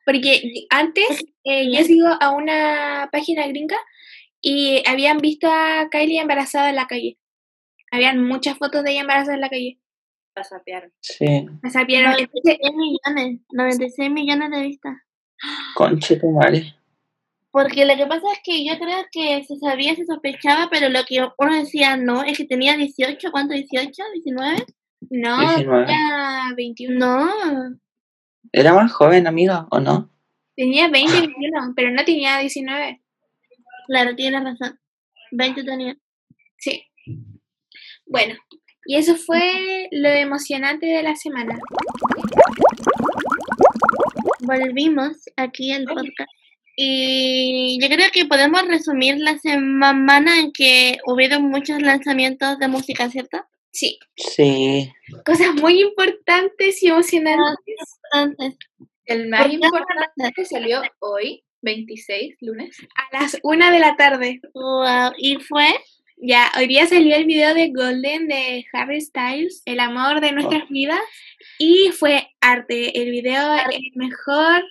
[0.04, 3.76] Porque antes eh, yo sigo a una página gringa
[4.40, 7.18] y habían visto a Kylie embarazada en la calle.
[7.92, 9.78] Habían muchas fotos de ella embarazada en la calle.
[10.34, 10.90] La sapearon.
[11.00, 12.14] Sí, sabieron.
[12.18, 14.96] Entonces, 96 millones, 96 millones de vistas.
[15.74, 16.74] conche tu madre.
[17.50, 21.04] Porque lo que pasa es que yo creo que se sabía, se sospechaba, pero lo
[21.04, 23.52] que uno decía no, es que tenía 18, ¿cuánto?
[23.52, 23.92] ¿18?
[24.24, 24.64] ¿19?
[25.10, 25.84] no, 19.
[25.84, 26.98] tenía 21.
[26.98, 27.78] No,
[28.52, 30.08] Era más joven, amiga, ¿o no?
[30.56, 33.02] Tenía 20, 21, pero no tenía 19.
[33.86, 34.80] claro, tienes razón.
[35.32, 35.94] 20 tenía.
[36.56, 36.84] Sí.
[38.12, 38.34] Bueno,
[38.84, 41.58] y eso fue lo emocionante de la semana.
[44.40, 46.30] Volvimos aquí al podcast.
[46.76, 53.08] Y yo creo que podemos resumir la semana en que hubieron muchos lanzamientos de música,
[53.08, 53.38] ¿cierto?
[53.72, 54.92] Sí, Sí.
[55.24, 57.76] cosas muy importantes y emocionantes.
[58.12, 58.56] Antes.
[59.06, 62.76] El más ¿Por qué importante salió hoy, 26, lunes.
[62.94, 64.40] A las 1 de la tarde.
[64.52, 65.12] Wow.
[65.16, 65.68] Y fue
[66.24, 70.68] Ya, hoy día salió el video de Golden de Harry Styles, El amor de nuestras
[70.68, 71.00] vidas,
[71.58, 73.02] y fue arte.
[73.02, 74.62] El video el mejor.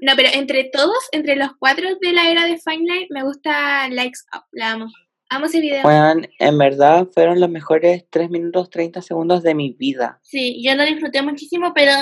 [0.00, 3.88] No, pero entre todos, entre los cuatro de la era de Fine Line, me gusta
[3.88, 4.88] Likes Up, la amo.
[5.30, 5.80] Amo ese video.
[5.80, 10.20] Juan, en verdad fueron los mejores 3 minutos 30 segundos de mi vida.
[10.22, 11.92] Sí, yo lo disfruté muchísimo, pero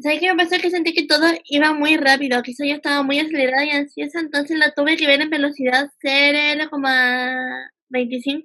[0.00, 0.60] ¿sabes qué me pasó?
[0.60, 4.58] Que sentí que todo iba muy rápido, quizá yo estaba muy acelerada y ansiosa, entonces
[4.58, 5.90] la tuve que ver en velocidad
[7.92, 8.42] 0,25.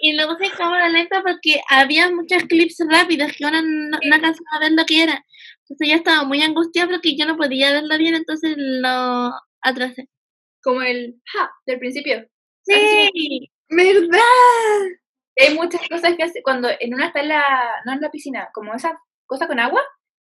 [0.00, 4.56] y luego se cámara lenta porque había muchos clips rápidos que ahora no, no alcanzaba
[4.56, 5.24] a ver lo que era.
[5.60, 10.08] Entonces yo estaba muy angustiada porque yo no podía verlo bien, entonces lo atrasé.
[10.62, 12.26] Como el ja del principio.
[12.64, 14.20] Sí, ¿Verdad?
[15.38, 17.42] Hay muchas cosas que hace cuando en una está en la,
[17.86, 19.82] no en la piscina, como esa cosa con agua.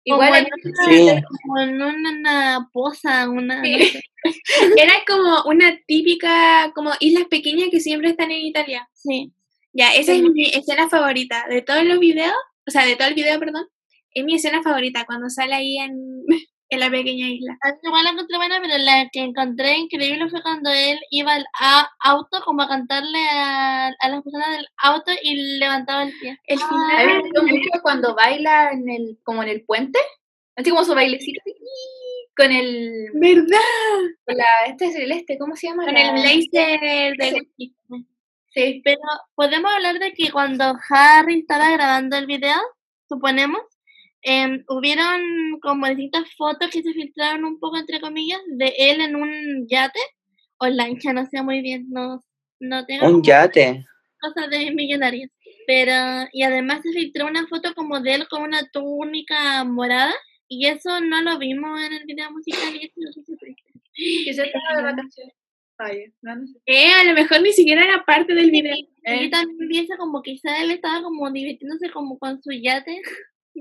[0.10, 0.48] Como Igual
[0.89, 1.10] Sí.
[1.41, 3.63] como en una poza, una...
[3.63, 3.72] Sí.
[3.72, 4.02] no sé.
[4.78, 8.89] Era como una típica, como islas pequeñas que siempre están en Italia.
[8.93, 9.32] Sí.
[9.74, 12.34] Ya, esa es mi escena favorita de todos los videos,
[12.67, 13.67] o sea, de todo el video, perdón.
[14.13, 16.26] Es mi escena favorita cuando sale ahí en,
[16.71, 17.58] en la pequeña isla.
[17.84, 21.45] Igual la encontré buena, pero la que encontré increíble fue cuando él iba al
[22.03, 26.38] auto como a cantarle a, a las personas del auto y levantaba el pie.
[26.45, 27.21] El final.
[27.21, 29.99] gustó mucho cuando baila en el, como en el puente,
[30.55, 31.41] así como su bailecito,
[32.38, 33.60] con el, ¿Verdad?
[34.25, 35.86] con la, este celeste, ¿cómo se llama?
[35.86, 37.75] Con La- el blazer de Sí.
[38.51, 38.99] Sí, Pero
[39.36, 42.58] podemos hablar de que cuando Harry estaba grabando el video,
[43.08, 43.62] suponemos,
[44.21, 49.15] em, hubieron como distintas fotos que se filtraron un poco, entre comillas, de él en
[49.15, 49.99] un yate
[50.58, 52.21] o lancha, no sé muy bien, no,
[52.60, 53.86] no tengo Un yate.
[54.19, 55.29] cosas de millonarios.
[55.67, 60.13] Pero, y además se filtró una foto como de él con una túnica morada,
[60.47, 63.21] y eso no lo vimos en el video musical y eso
[63.93, 65.36] quizás estaba de vacaciones.
[65.77, 66.60] Ay, no, no sé.
[66.65, 68.75] Eh, a lo mejor ni siquiera era parte del video.
[68.75, 72.99] Y yo también pienso como quizá él estaba como divirtiéndose como con su yate.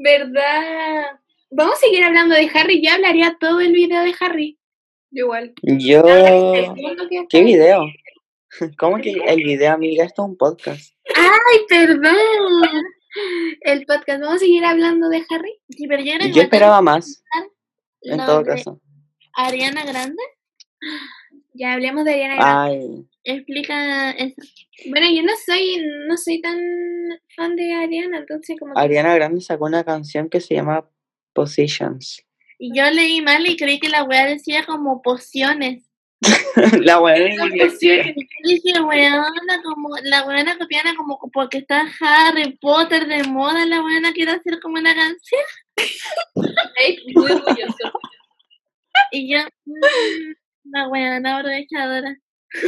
[0.01, 1.19] ¿Verdad?
[1.51, 2.81] Vamos a seguir hablando de Harry.
[2.85, 4.59] Yo hablaría todo el video de Harry.
[5.11, 5.55] Yo igual.
[5.63, 6.03] Yo...
[7.29, 7.87] ¿Qué video?
[8.79, 10.05] ¿Cómo que el video, amiga?
[10.05, 10.95] Esto es un podcast.
[11.15, 12.15] ¡Ay, perdón!
[13.63, 14.21] El podcast.
[14.21, 15.59] ¿Vamos a seguir hablando de Harry?
[15.71, 17.25] Sí, pero yo esperaba más,
[18.03, 18.81] en todo caso.
[19.35, 20.23] Ariana Grande
[21.59, 22.77] Ya hablemos de Ariana Grande.
[22.77, 24.37] Ay, explica eso.
[24.91, 26.57] Bueno, yo no soy, no soy tan
[27.35, 30.89] fan de Ariana, entonces como que- Ariana Grande sacó una canción que se llama
[31.33, 32.25] Positions.
[32.61, 35.85] Y yo leí mal y creí que la weá decía como pociones.
[36.85, 37.79] La buena en inglés.
[37.79, 44.13] Dije, weona, como, la weona copiana como porque está Harry Potter de moda, la weona
[44.13, 45.43] quiere hacer como una canción.
[46.85, 47.93] Ey, muy orgulloso.
[49.13, 49.39] Y yo,
[50.71, 52.17] la weona aprovechadora.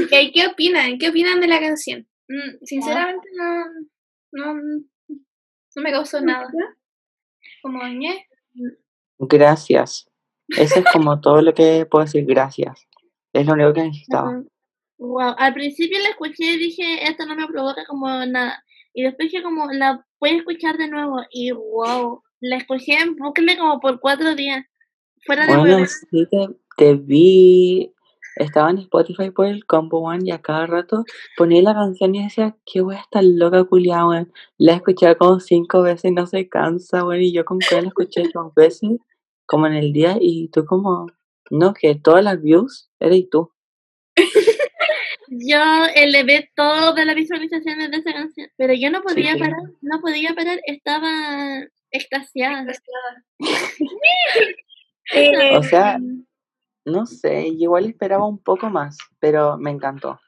[0.03, 0.99] Ok, ¿Qué opinan?
[0.99, 2.07] ¿Qué opinan de la canción?
[2.29, 3.65] Mm, Sinceramente no,
[4.33, 6.49] no, no me causó nada.
[7.63, 8.27] Como ñe.
[9.19, 10.11] Gracias.
[10.49, 12.87] Eso es como todo lo que puedo decir, gracias.
[13.33, 14.43] Es lo único que necesitaba.
[14.99, 18.63] Wow, al principio la escuché y dije, esto no me provoca como nada.
[18.93, 23.17] Y después dije como, la voy a escuchar de nuevo y wow, La escuché en
[23.17, 24.65] bucle como por cuatro días.
[25.25, 26.27] Fuera de Bueno, sí
[26.81, 27.93] te vi,
[28.37, 31.05] estaba en Spotify por el Combo One y a cada rato
[31.37, 34.33] ponía la canción y decía, qué wea está loca culiada, weón.
[34.57, 37.83] La he escuchado como cinco veces y no se cansa, weón, y yo con que
[37.83, 38.93] la escuché dos veces,
[39.45, 41.09] como en el día, y tú como,
[41.51, 43.53] no, que todas las views eres tú.
[45.29, 45.63] Yo
[45.95, 49.39] elevé todas las visualizaciones de esa canción, pero yo no podía sí.
[49.39, 52.73] parar, no podía parar, estaba extasiada.
[55.13, 55.99] Eh, O sea,
[56.85, 60.21] no sé, yo igual esperaba un poco más, pero me encantó.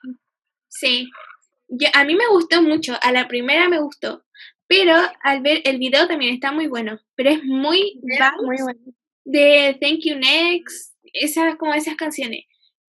[0.68, 1.08] Sí.
[1.68, 4.24] Yo, a mí me gustó mucho, a la primera me gustó,
[4.66, 8.00] pero al ver el video también está muy bueno, pero es muy
[8.42, 8.80] muy bueno.
[9.24, 12.44] de Thank You Next, esas como esas canciones.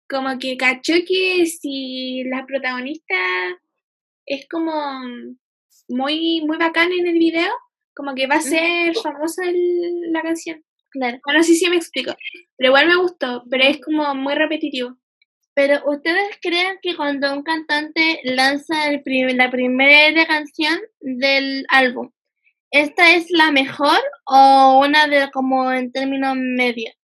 [0.08, 3.14] Como que cachó que si la protagonista
[4.26, 4.72] es como
[5.88, 7.50] muy muy bacana en el video,
[7.94, 10.64] como que va a ser famosa el- la canción.
[10.90, 11.18] Claro.
[11.24, 12.14] Bueno, sí, sí me explico.
[12.56, 14.96] Pero igual me gustó, pero es como muy repetitivo.
[15.54, 22.10] Pero ¿ustedes creen que cuando un cantante lanza el prim- la primera canción del álbum,
[22.70, 26.94] esta es la mejor o una de como en términos medios?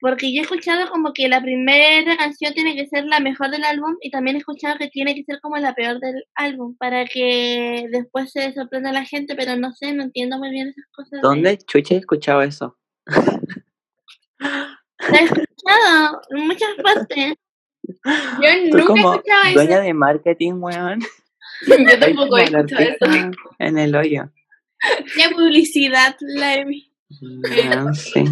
[0.00, 3.64] Porque yo he escuchado como que la primera canción tiene que ser la mejor del
[3.64, 7.06] álbum y también he escuchado que tiene que ser como la peor del álbum para
[7.06, 11.10] que después se sorprenda la gente, pero no sé, no entiendo muy bien esas cosas.
[11.12, 12.76] de- ¿Dónde chucha he escuchado eso?
[14.38, 17.34] La he escuchado en muchas partes.
[17.82, 19.54] Yo Tú nunca he como escuchado eso.
[19.54, 21.00] dueña de marketing, weón.
[21.66, 23.30] Yo tampoco he la escuchado eso.
[23.58, 24.30] En el hoyo.
[25.16, 26.90] Ya publicidad, la Emi.
[27.20, 28.24] No sé.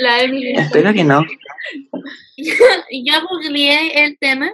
[0.00, 0.52] La Emily.
[0.56, 1.22] Espero que no.
[2.36, 4.52] yo googleé el tema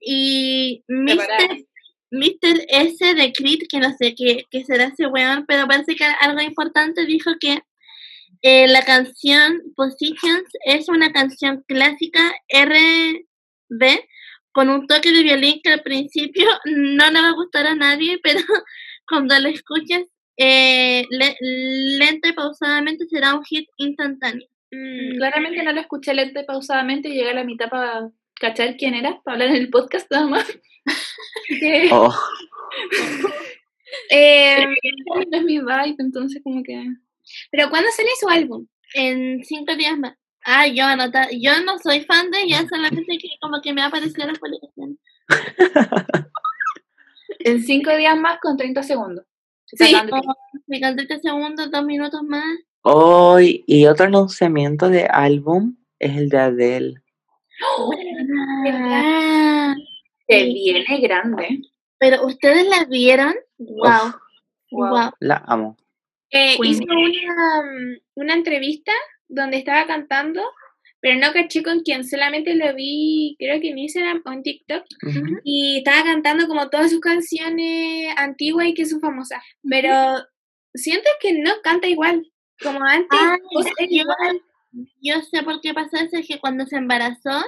[0.00, 0.82] y.
[0.88, 1.66] Mr.
[2.10, 2.64] Mr.
[2.68, 6.40] S de Creed, que no sé qué, qué será ese weón, pero parece que algo
[6.40, 7.60] importante dijo que
[8.42, 13.98] eh, la canción Positions es una canción clásica RB
[14.52, 18.18] con un toque de violín que al principio no le va a gustar a nadie,
[18.22, 18.40] pero
[19.08, 20.02] cuando la escuchas
[20.36, 21.36] eh, le-
[21.98, 24.46] lenta y pausadamente será un hit instantáneo.
[24.70, 28.76] Mm, Claramente no lo escuché lento y pausadamente y llegué a la mitad para cachar
[28.76, 30.46] quién era, para hablar en el podcast nada más.
[31.48, 32.14] Que Oh,
[34.10, 34.64] eh,
[35.06, 36.84] no es mi vibe, entonces como que...
[37.50, 38.66] pero ¿cuándo sale su álbum?
[38.94, 40.14] en cinco días más.
[40.44, 43.86] Ah, yo anota, yo no soy fan de ella, solamente que como que me ha
[43.86, 44.96] aparecido las publicaciones.
[47.40, 49.24] En cinco días más con 30 segundos.
[49.66, 49.94] Se Sí.
[50.66, 52.44] Me canté este segundos, dos minutos más.
[52.82, 56.94] Hoy, y otro anunciamiento de álbum es el de Adele.
[58.70, 59.74] Ah,
[60.26, 60.52] Se Sí.
[60.54, 61.60] viene grande.
[61.98, 64.12] pero ustedes la vieron, wow,
[64.70, 64.90] Wow.
[64.90, 65.10] wow.
[65.20, 65.76] La amo.
[66.30, 68.92] Eh, hizo una, mm, una entrevista
[69.28, 70.42] donde estaba cantando,
[71.00, 74.84] pero no caché con quién, solamente lo vi, creo que en Instagram o en TikTok,
[75.44, 79.92] y estaba cantando como todas sus canciones antiguas y que son famosas, pero
[80.74, 82.26] siento que no canta igual,
[82.62, 83.18] como antes.
[83.20, 84.42] Ah, o sea, yo, igual.
[85.00, 87.44] yo sé por qué pasó eso, es que cuando se embarazó,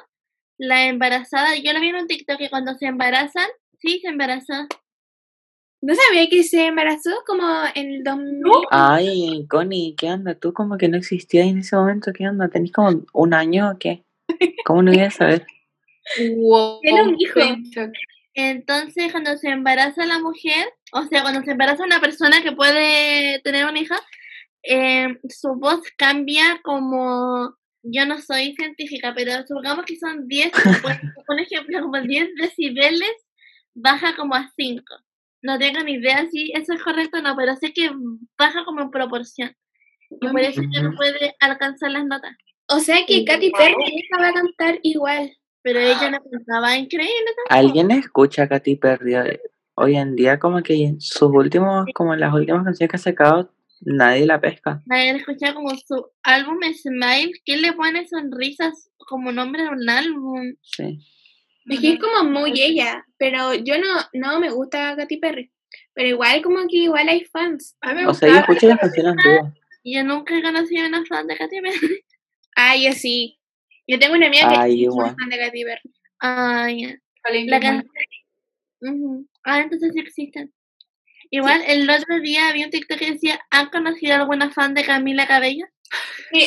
[0.58, 4.68] la embarazada, yo lo vi en un TikTok que cuando se embarazan, sí, se embarazó.
[5.82, 7.42] ¿No sabía que se embarazó como
[7.74, 8.42] en el 2000?
[8.70, 10.34] Ay, Connie, ¿qué onda?
[10.34, 12.48] Tú como que no existías en ese momento, ¿qué onda?
[12.48, 14.04] ¿Tenés como un año o qué?
[14.66, 15.46] ¿Cómo no ibas a saber?
[16.36, 16.80] Wow.
[16.82, 17.40] Tiene un hijo.
[18.34, 23.40] Entonces, cuando se embaraza la mujer, o sea, cuando se embaraza una persona que puede
[23.40, 23.94] tener un hijo,
[24.62, 30.92] eh, su voz cambia como, yo no soy científica, pero supongamos que son 10, por,
[31.26, 33.12] por ejemplo, como 10 decibeles,
[33.74, 34.84] baja como a 5.
[35.42, 37.90] No tengo ni idea si eso es correcto o no, pero sé que
[38.38, 39.54] baja como en proporción.
[40.10, 42.36] Y por eso ya no puede alcanzar las notas.
[42.68, 45.32] O sea que Katy Perry nunca va a cantar igual.
[45.62, 47.12] Pero ella no cantaba increíble.
[47.50, 49.14] ¿Alguien escucha a Katy Perry
[49.74, 50.38] hoy- en día?
[50.38, 54.82] Como que en sus últimos, como las últimas canciones que ha sacado, nadie la pesca.
[54.88, 60.54] Haber escuchado como su álbum Smile, que le pone sonrisas como nombre de un álbum.
[60.62, 60.98] Sí.
[61.68, 65.52] Es que es como muy ella, pero yo no, no me gusta Katy Perry.
[65.94, 67.76] Pero igual como que igual hay fans.
[67.80, 69.54] A mí me O sea, yo escucho las canciones antiguas.
[69.84, 72.04] Yo nunca he conocido a una fan de Katy Perry.
[72.56, 73.38] Ah, yo sí.
[73.86, 75.94] Yo tengo una amiga que Ay, es fan de Katy Perry.
[76.20, 76.98] Ah, ya.
[77.24, 79.28] Vale, La que es muy- can- Ujú.
[79.44, 80.52] Ah, entonces sí existen.
[81.30, 85.26] Igual, el otro día había un TikTok que decía, ¿han conocido alguna fan de Camila
[85.28, 85.64] Cabello?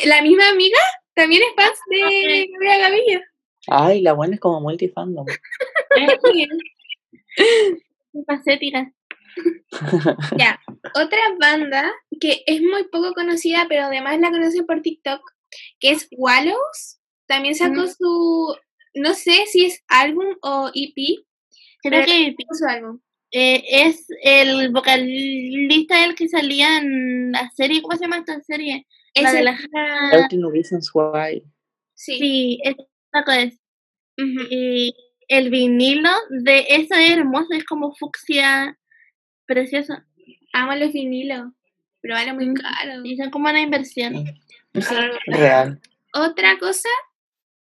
[0.05, 0.77] La misma amiga
[1.15, 3.21] también es fan de Gabriela Gaviria.
[3.67, 5.25] Ay, la buena es como multifandom.
[8.27, 8.91] Facética.
[10.37, 10.59] Ya,
[10.93, 15.21] otra banda que es muy poco conocida, pero además la conocen por TikTok,
[15.79, 16.99] que es Wallows.
[17.25, 17.87] También sacó Mm.
[17.87, 18.55] su,
[18.93, 21.25] no sé si es álbum o EP,
[21.81, 22.99] Creo que su álbum.
[23.31, 28.85] eh, es el vocalista del que salía en la serie, ¿cómo se llama esta serie?
[29.15, 29.51] La de la
[30.11, 31.41] era- 13 Reasons Why.
[31.95, 32.17] sí.
[32.19, 32.75] Sí, es
[34.49, 34.95] Y
[35.27, 38.77] el vinilo de eso es hermoso, es como fucsia
[39.45, 39.95] precioso.
[40.53, 41.51] Amo los vinilos,
[42.01, 43.03] pero vale muy caro.
[43.03, 44.25] Y son como una inversión.
[45.27, 45.79] Real.
[46.13, 46.89] Otra cosa,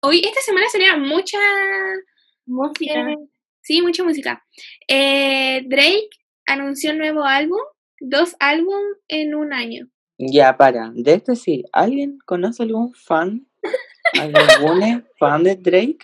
[0.01, 1.37] hoy, esta semana salieron mucha,
[2.45, 3.11] Música.
[3.11, 3.17] eh,
[3.61, 4.43] sí, mucha música.
[4.87, 6.09] Eh, Drake
[6.47, 7.59] anunció un nuevo álbum,
[7.99, 9.87] dos álbumes en un año.
[10.17, 10.91] Ya, para.
[10.93, 11.63] De este sí.
[11.71, 13.47] ¿Alguien conoce algún fan?
[14.13, 15.99] ¿Algún fan de Drake?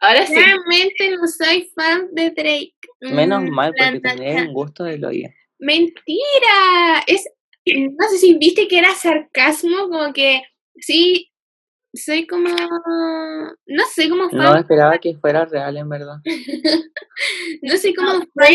[0.00, 0.34] Ahora sí.
[0.34, 2.74] Realmente no soy fan de Drake.
[3.00, 4.46] Menos Mm, mal, porque Nacha.
[4.46, 5.30] un gusto de oído.
[5.58, 7.28] Mentira, es,
[7.66, 10.42] no sé si viste que era sarcasmo, como que
[10.76, 11.30] sí,
[11.94, 16.16] soy como, no sé cómo fan, No esperaba que fuera real, en verdad.
[17.62, 18.54] no como No, fan,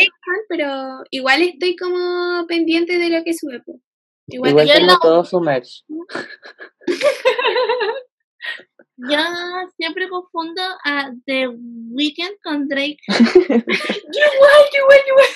[0.49, 3.61] pero igual estoy como pendiente de lo que sube.
[4.27, 5.85] Igual, Igual tengo no- todo su merch.
[8.97, 9.19] Yo
[9.77, 12.97] siempre confundo a The Weeknd con Drake.
[13.07, 13.61] igual,
[14.73, 15.27] igual, igual.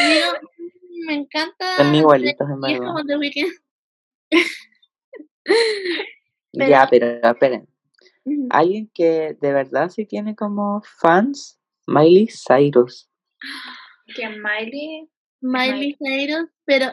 [0.00, 1.76] Digo, "Mm, me encanta.
[1.76, 2.86] Son Drake", igualitos, en es verdad.
[2.86, 3.52] como The Weeknd.
[6.52, 7.68] Ya, pero esperen.
[8.50, 13.10] Alguien que de verdad sí tiene como fans, Miley Cyrus.
[14.14, 15.08] Que Miley.
[15.40, 16.86] Miley Cyrus, pero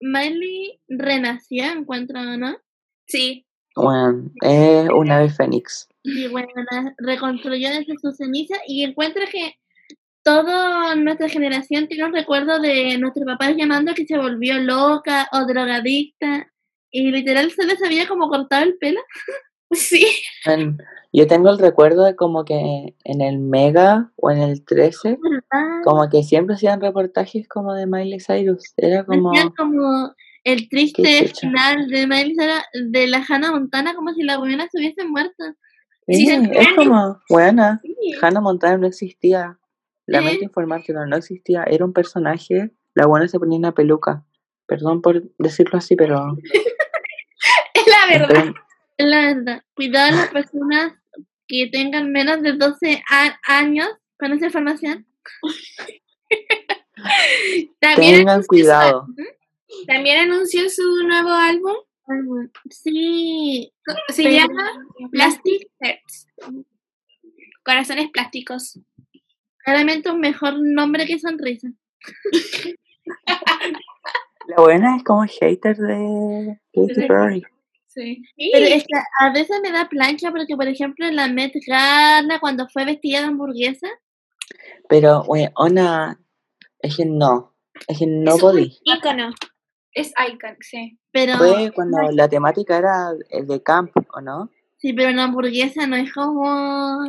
[0.00, 2.56] Miley renació, encuentro, ¿no?
[3.06, 5.88] Sí, Bueno, es una ave fénix.
[6.02, 9.54] Y bueno, la reconstruyó desde su ceniza y encuentro que
[10.22, 15.46] toda nuestra generación tiene un recuerdo de nuestro papá llamando que se volvió loca o
[15.46, 16.50] drogadicta
[16.90, 19.00] y literal se les había como cortado el pelo.
[19.70, 20.06] sí,
[21.12, 25.82] yo tengo el recuerdo de como que en el Mega o en el 13, ¿verdad?
[25.84, 28.74] como que siempre hacían reportajes como de Miley Cyrus.
[28.76, 29.32] Era como
[30.46, 32.36] el triste final de Miley
[32.90, 35.44] de la Hannah Montana como si la ruina se hubiese muerto.
[36.06, 37.80] Sí, Sí, se es como, buena.
[37.82, 37.96] sí.
[38.22, 39.58] Hannah Montana no existía.
[40.06, 40.44] Lamento Sí.
[40.44, 41.64] informarte, no, no existía.
[41.64, 42.70] Era un personaje.
[42.94, 44.24] La buena se ponía una peluca.
[44.66, 46.36] Perdón por decirlo así, pero.
[47.74, 48.44] es la verdad.
[48.96, 49.62] Es la verdad.
[49.74, 50.92] Cuidado a las personas
[51.48, 55.06] que tengan menos de 12 a- años con esa información.
[57.80, 59.06] También, tengan cuidado.
[59.86, 61.74] También anunció su nuevo álbum,
[62.70, 63.72] Sí.
[64.08, 64.70] se pero- llama
[65.10, 66.28] Plastic Hearts.
[67.64, 68.78] Corazones plásticos.
[69.64, 71.68] Claramente un mejor nombre que sonrisa.
[74.46, 77.42] La buena es como hater de Katy Perry.
[77.88, 78.22] Sí.
[78.52, 82.38] Pero es que a veces me da plancha porque, por ejemplo, en la Met Gala,
[82.38, 83.88] cuando fue vestida de hamburguesa,
[84.88, 86.20] Pero, weona,
[86.80, 87.56] es que no.
[87.88, 88.78] Es que no Es un podí.
[88.84, 89.32] ícono.
[89.96, 90.98] Es Icon, sí.
[91.10, 94.50] pero Fue cuando la temática era el de camp, ¿o no?
[94.76, 97.00] sí, pero una hamburguesa no es como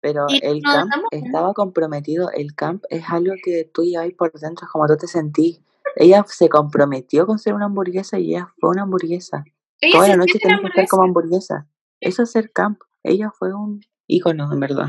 [0.00, 2.30] Pero Y el no, camp estamos- estaba comprometido.
[2.30, 5.62] El camp es algo que tú llevas por dentro, es como tú te sentís.
[5.96, 9.42] Ella se comprometió con ser una hamburguesa y ella fue una hamburguesa.
[9.80, 11.66] Ella Toda la noche tenés que estar como hamburguesa.
[12.00, 12.78] Eso es ser camp.
[13.02, 14.88] Ella fue un ícono, en verdad.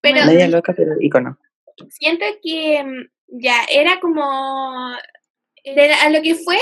[0.00, 1.36] Pero Media loca, pero ícono.
[1.90, 4.92] siento que mm, ya era como
[5.64, 6.56] de la- a lo que fue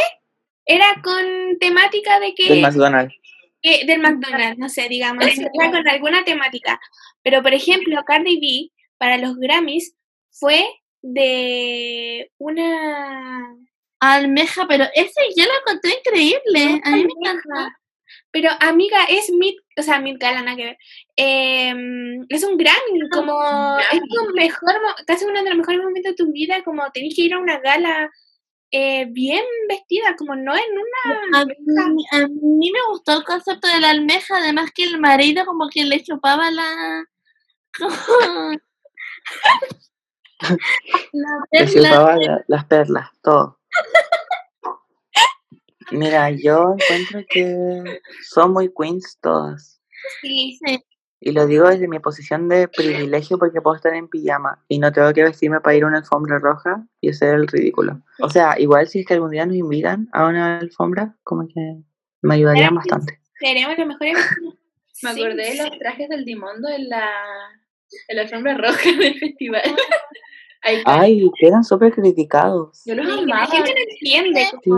[0.66, 3.14] era con temática de que Del McDonald's.
[3.62, 5.24] que- del McDonald's, no sé, digamos,
[5.54, 6.78] era con alguna temática.
[7.22, 9.94] Pero por ejemplo, Cardi B para los Grammys
[10.30, 10.64] fue
[11.02, 13.54] de una
[14.00, 16.80] almeja, pero ese yo lo encontré increíble.
[16.84, 17.30] A mí me.
[18.30, 20.78] Pero amiga, es mid, o sea, mid gala, nada que ver.
[21.16, 23.32] Em, es un Grammy, como
[23.92, 27.14] es tu mejor, mo- casi uno de los mejores momentos de tu vida, como tenés
[27.16, 28.10] que ir a una gala
[28.78, 33.66] eh, bien vestida, como no en una A mí, a mí me gustó el concepto
[33.68, 37.04] de la almeja, además que el marido como que le chupaba la...
[41.50, 43.58] Le chupaba la- las perlas, todo.
[45.90, 49.80] Mira, yo encuentro que son muy queens todas.
[50.20, 50.84] sí, Sí,
[51.20, 54.92] Y lo digo desde mi posición de privilegio porque puedo estar en pijama y no
[54.92, 58.02] tengo que vestirme para ir a una alfombra roja y hacer el ridículo.
[58.20, 61.78] O sea, igual si es que algún día nos invitan a una alfombra, como que
[62.22, 63.18] me ayudarían bastante.
[63.40, 64.16] seremos los mejores.
[65.02, 65.58] Me Sí, acordé de sí.
[65.58, 67.06] los trajes del Dimondo en la,
[68.08, 69.62] en la alfombra roja del festival.
[70.86, 72.82] Ay, que eran súper criticados.
[72.86, 73.46] yo los Y la amaba.
[73.46, 74.46] gente no entiende.
[74.64, 74.70] Sí.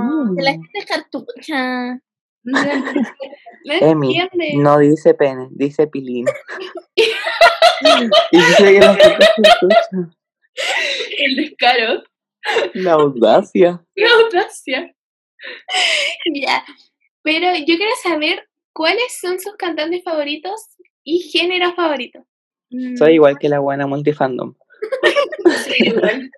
[0.43, 2.01] La gente cartucha.
[3.65, 4.53] No Emi, entiende.
[4.57, 6.25] no dice pene, dice pilín.
[6.97, 8.81] y dice que.
[11.19, 12.03] El descaro.
[12.75, 13.85] La audacia.
[13.95, 14.95] La audacia.
[16.33, 16.65] Ya.
[17.23, 20.61] Pero yo quiero saber cuáles son sus cantantes favoritos
[21.05, 22.23] y géneros favoritos.
[22.71, 24.55] Mm, Soy igual que la buena multifandom.
[25.65, 26.31] Sí, igual.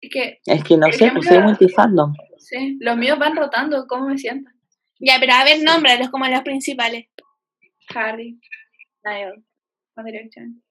[0.00, 2.14] Es que, Es que no sé, pues soy multifandom.
[2.44, 4.50] Sí, los míos van rotando, ¿cómo me siento?
[5.00, 7.06] Ya, pero a ver, nómbralos como los principales.
[7.94, 8.38] Harry,
[9.04, 9.44] Niall,
[9.96, 10.62] One Direction.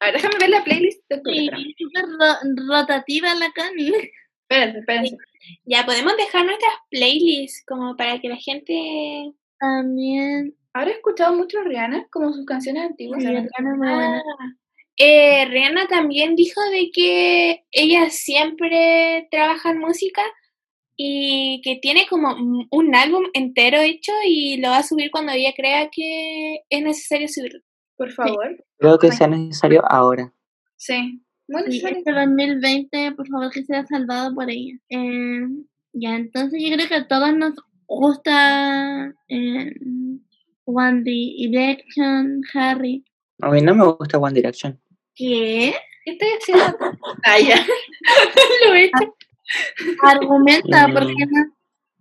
[0.00, 3.92] A ver, déjame ver la playlist de Sí, súper ro- rotativa la Cani.
[4.42, 5.16] Espérense, espérense.
[5.64, 9.32] Ya, podemos dejar nuestras playlists como para que la gente...
[9.58, 10.54] También.
[10.74, 13.24] Ahora he escuchado mucho a Rihanna, como sus canciones antiguas.
[13.24, 14.18] Rihanna es muy buena.
[14.18, 14.52] Ah.
[14.98, 20.22] Eh, Rihanna también dijo de que ella siempre trabaja en música
[20.96, 22.34] y que tiene como
[22.70, 27.28] un- álbum entero hecho y lo va a subir cuando ella crea que es necesario
[27.28, 27.60] subirlo.
[27.96, 28.64] Por favor.
[28.78, 30.32] Creo que sea necesario ahora.
[30.76, 31.20] Sí.
[31.48, 34.74] Muy Sí, este 2020, por favor, que sea salvado por ella.
[34.88, 35.42] Eh,
[35.92, 37.54] ya, entonces yo creo que a todos nos
[37.86, 39.72] gusta eh,
[40.64, 43.04] One Direction, Harry.
[43.42, 44.80] A mí no me gusta One Direction.
[45.14, 45.72] ¿Qué?
[46.04, 46.76] ¿Qué estoy haciendo?
[47.24, 47.56] Ah, ya.
[48.68, 49.14] Lo he hecho.
[50.02, 50.92] Argumenta, Mm.
[50.94, 51.52] ¿por qué no?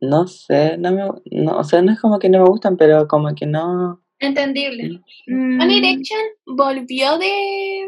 [0.01, 3.07] No sé, no me, no, o sea, no es como que no me gustan, pero
[3.07, 4.01] como que no.
[4.19, 5.01] Entendible.
[5.27, 7.87] Mm, One Direction volvió de...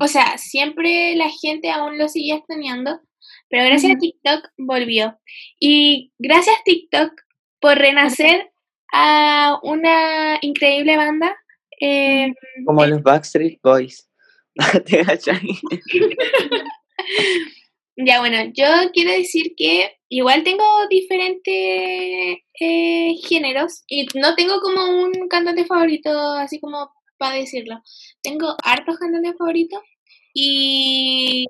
[0.00, 3.00] O sea, siempre la gente aún lo sigue extrañando,
[3.48, 3.98] pero gracias a.
[3.98, 5.18] TikTok volvió.
[5.60, 7.12] Y gracias TikTok
[7.60, 8.50] por renacer
[8.92, 11.36] a una increíble banda.
[11.80, 12.34] eh,
[12.66, 14.08] Como los Backstreet Boys.
[17.96, 21.44] Ya, bueno, yo quiero decir que igual tengo diferentes
[22.60, 27.80] eh, géneros y no tengo como un cantante favorito, así como para decirlo.
[28.22, 29.80] Tengo hartos cantantes favoritos
[30.32, 31.46] y,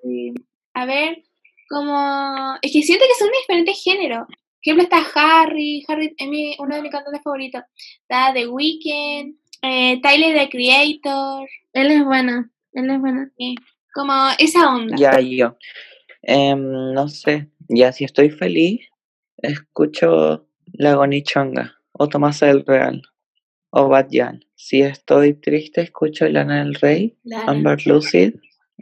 [0.75, 1.23] a ver,
[1.69, 2.57] como...
[2.61, 4.27] Es que siento que son de diferentes géneros.
[4.27, 5.07] Por ejemplo, está
[5.43, 7.63] Harry, Harry es mi- uno de mis cantantes favoritos.
[8.03, 13.31] Está The Weeknd, eh, Tyler, The Creator, Él es bueno, él es bueno.
[13.95, 14.97] como esa onda.
[14.97, 15.57] Ya yo.
[16.27, 17.49] Em, no sé.
[17.69, 18.89] Ya si estoy feliz,
[19.39, 23.03] escucho La Gonichonga o Tomasa del Real
[23.71, 24.45] o Bad Yan.
[24.55, 27.17] Si estoy triste, escucho Lana del Rey.
[27.47, 28.35] Amber Lucid,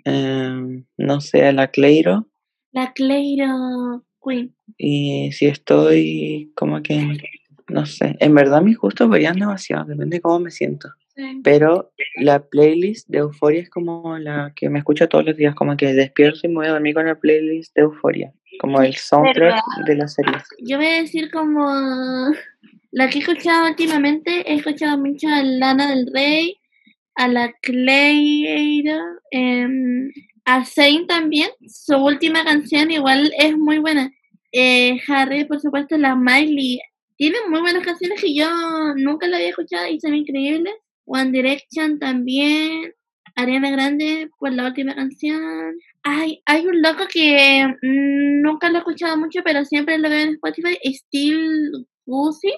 [0.04, 2.28] em, no sé, la Cleiro.
[2.72, 4.54] La Cleiro Queen.
[4.76, 7.18] Y si estoy como que,
[7.68, 10.88] no sé, en verdad mis gustos varían demasiado, depende de cómo me siento.
[11.14, 11.40] Sí.
[11.44, 15.76] Pero la playlist de Euforia es como la que me escucho todos los días, como
[15.76, 19.62] que despierto y me voy a dormir con la playlist de Euforia, como el soundtrack
[19.86, 20.32] de la serie.
[20.60, 21.70] Yo voy a decir como
[22.92, 26.58] la que he escuchado últimamente, he escuchado mucho a Lana del Rey,
[27.14, 28.98] a la Cleiro,
[29.30, 30.10] em,
[30.44, 31.50] a Zayn también.
[31.66, 34.10] Su última canción igual es muy buena.
[34.52, 36.80] Eh, Harry, por supuesto, la Miley.
[37.16, 38.48] Tiene muy buenas canciones que yo
[38.96, 40.74] nunca la había escuchado y son increíbles.
[41.04, 42.94] One Direction también.
[43.34, 45.74] Ariana Grande por la última canción.
[46.02, 50.20] Ay, hay un loco que mm, nunca lo he escuchado mucho, pero siempre lo veo
[50.20, 52.52] en Spotify, Steel Goosey.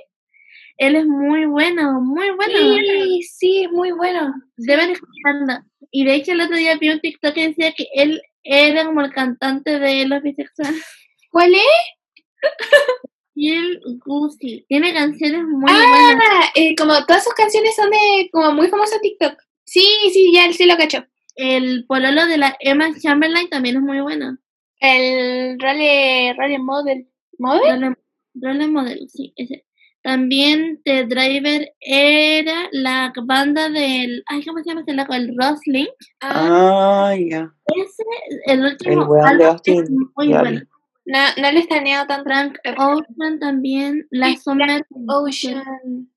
[0.76, 2.58] Él es muy bueno, muy bueno.
[2.58, 4.34] Sí, sí, es muy bueno.
[4.56, 5.64] Deben escucharlo.
[5.90, 9.00] Y de hecho el otro día vi un TikTok que decía que él era como
[9.00, 10.84] el cantante de los bisexuales.
[11.30, 12.42] ¿Cuál es?
[13.34, 14.64] Steel Goosey.
[14.68, 16.16] Tiene canciones muy buenas.
[16.22, 19.34] Ah, eh, como todas sus canciones son de como muy famosas TikTok.
[19.64, 21.04] Sí, sí, ya sí lo cacho.
[21.34, 24.38] El pololo de la Emma Chamberlain también es muy bueno.
[24.78, 27.08] El role, role model.
[27.38, 27.80] ¿Model?
[27.82, 27.96] Role,
[28.34, 29.64] Role Model, sí, ese.
[30.02, 34.22] También The Driver era la banda del.
[34.26, 35.14] Ay, ¿cómo se llama ese loco?
[35.14, 35.86] El Rosling.
[36.20, 37.52] Ah, Ah, ya.
[37.74, 38.04] Ese,
[38.46, 39.16] el último.
[39.16, 40.60] El álbum Austin, es muy ya bueno.
[41.06, 42.24] No, no le he estaneado tanto.
[42.24, 44.06] Frank Ocean también.
[44.10, 44.86] La Summer.
[45.06, 46.08] Ocean.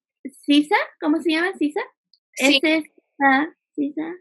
[0.43, 1.53] Sisa, ¿cómo se llama?
[1.57, 1.81] Sisa.
[2.33, 2.59] Sí.
[2.63, 4.13] Ese es Sisa, Sisa.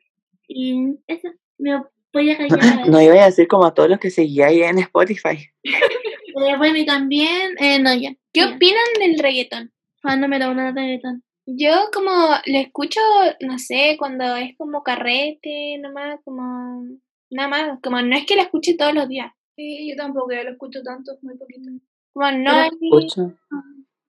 [0.49, 1.29] Y eso.
[1.59, 1.81] Me
[2.13, 2.89] voy a callar.
[2.89, 5.51] No iba a decir como a todos los que seguía ahí en Spotify.
[6.39, 7.55] Eh, bueno, y también.
[7.59, 8.11] Eh, no, ya.
[8.31, 8.49] ¿Qué ya.
[8.55, 9.73] opinan del reggaetón?
[10.03, 11.25] Fan número uno de reggaetón.
[11.47, 13.01] Yo como lo escucho,
[13.41, 16.85] no sé, cuando es como carrete, nomás, como...
[17.31, 19.33] Nada más, como no es que lo escuche todos los días.
[19.57, 21.71] Sí, yo tampoco, yo lo escucho tanto, muy poquito.
[22.13, 22.71] Como no Pero hay,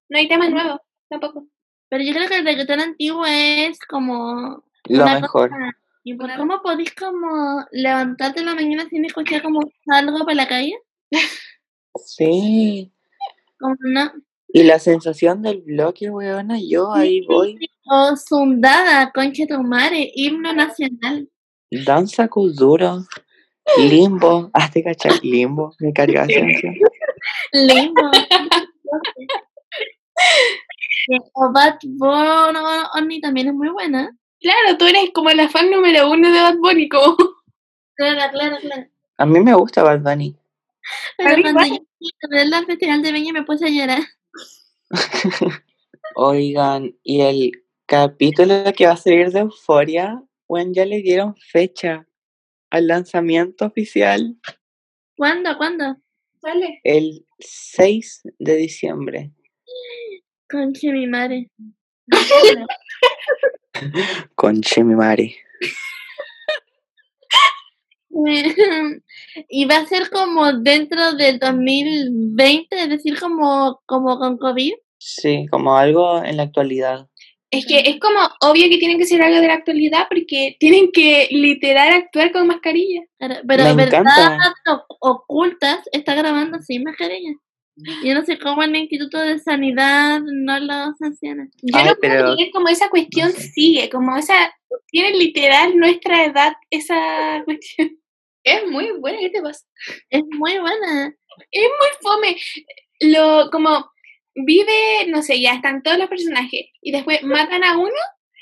[0.09, 0.79] no hay temas nuevos,
[1.09, 1.47] tampoco.
[1.89, 4.63] Pero yo creo que el reggaetón antiguo es como.
[4.89, 5.49] Lo una mejor.
[5.49, 5.71] cosa
[6.03, 10.33] ¿Y por Una- cómo podéis como levantarte en la mañana sin escuchar como algo por
[10.35, 10.73] la calle?
[12.05, 12.91] Sí.
[13.59, 14.11] Como no.
[14.49, 17.57] Y la sensación del bloque, weona, yo ahí voy.
[17.89, 21.29] O Sundada, concha tu madre, himno nacional.
[21.85, 22.99] Danza Kuduro.
[23.77, 24.49] Limbo.
[24.53, 25.73] Hazte cachar limbo.
[25.79, 26.75] Me carga esa canción.
[27.53, 28.11] Limbo.
[31.33, 34.13] O Bad Bunny también es muy buena.
[34.41, 37.15] Claro, tú eres como la fan número uno de Bad Bunny, como...
[37.95, 38.85] Claro, claro, claro.
[39.17, 40.35] A mí me gusta Bad Bunny.
[41.17, 41.69] Pero cuando igual.
[41.99, 44.03] yo fui al festival de Viña me puse a llorar.
[46.15, 47.51] Oigan, y el
[47.85, 52.06] capítulo que va a salir de Euforia, bueno, ya le dieron fecha
[52.69, 54.37] al lanzamiento oficial
[55.17, 55.57] ¿Cuándo?
[55.57, 55.97] ¿Cuándo?
[56.41, 56.79] Vale.
[56.83, 59.31] el 6 de diciembre.
[60.47, 61.49] Conche mi madre.
[64.35, 65.35] Conche mi madre.
[69.49, 74.73] y va a ser como dentro del 2020, es decir, como, como con COVID.
[74.99, 77.09] Sí, como algo en la actualidad.
[77.49, 80.91] Es que es como obvio que tienen que ser algo de la actualidad porque tienen
[80.91, 83.01] que literal actuar con mascarilla.
[83.19, 84.03] Pero Me verdad
[84.99, 87.33] ocultas está grabando sin mascarilla.
[88.03, 91.47] Yo no sé cómo el Instituto de Sanidad no lo sanciona.
[91.61, 94.33] Yo Ay, no pero- creer como esa cuestión sigue, como esa,
[94.87, 97.97] tiene literal nuestra edad esa cuestión.
[98.43, 99.65] Es muy buena, ¿qué te pasa?
[100.09, 101.13] Es muy buena.
[101.51, 102.35] Es muy fome.
[103.01, 103.91] Lo, como
[104.45, 107.95] vive, no sé, ya están todos los personajes y después matan a uno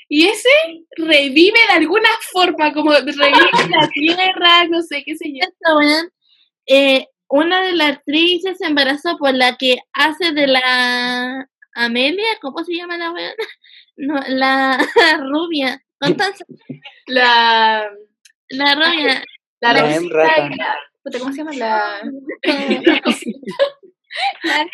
[0.08, 0.48] y ese
[0.96, 5.46] revive de alguna forma, como revive la tierra, no sé, qué sé yo.
[6.66, 12.62] Eh, una de las actrices se embarazó por la que hace de la Amelia, ¿cómo
[12.64, 13.34] se llama la weón?
[13.98, 14.76] No, la
[15.20, 15.82] rubia.
[15.98, 16.44] Constanza,
[17.06, 17.88] La.
[18.50, 19.24] la rubia.
[19.62, 20.78] La La Rosita
[21.18, 21.54] ¿Cómo se llama?
[21.54, 22.02] La.
[24.42, 24.66] La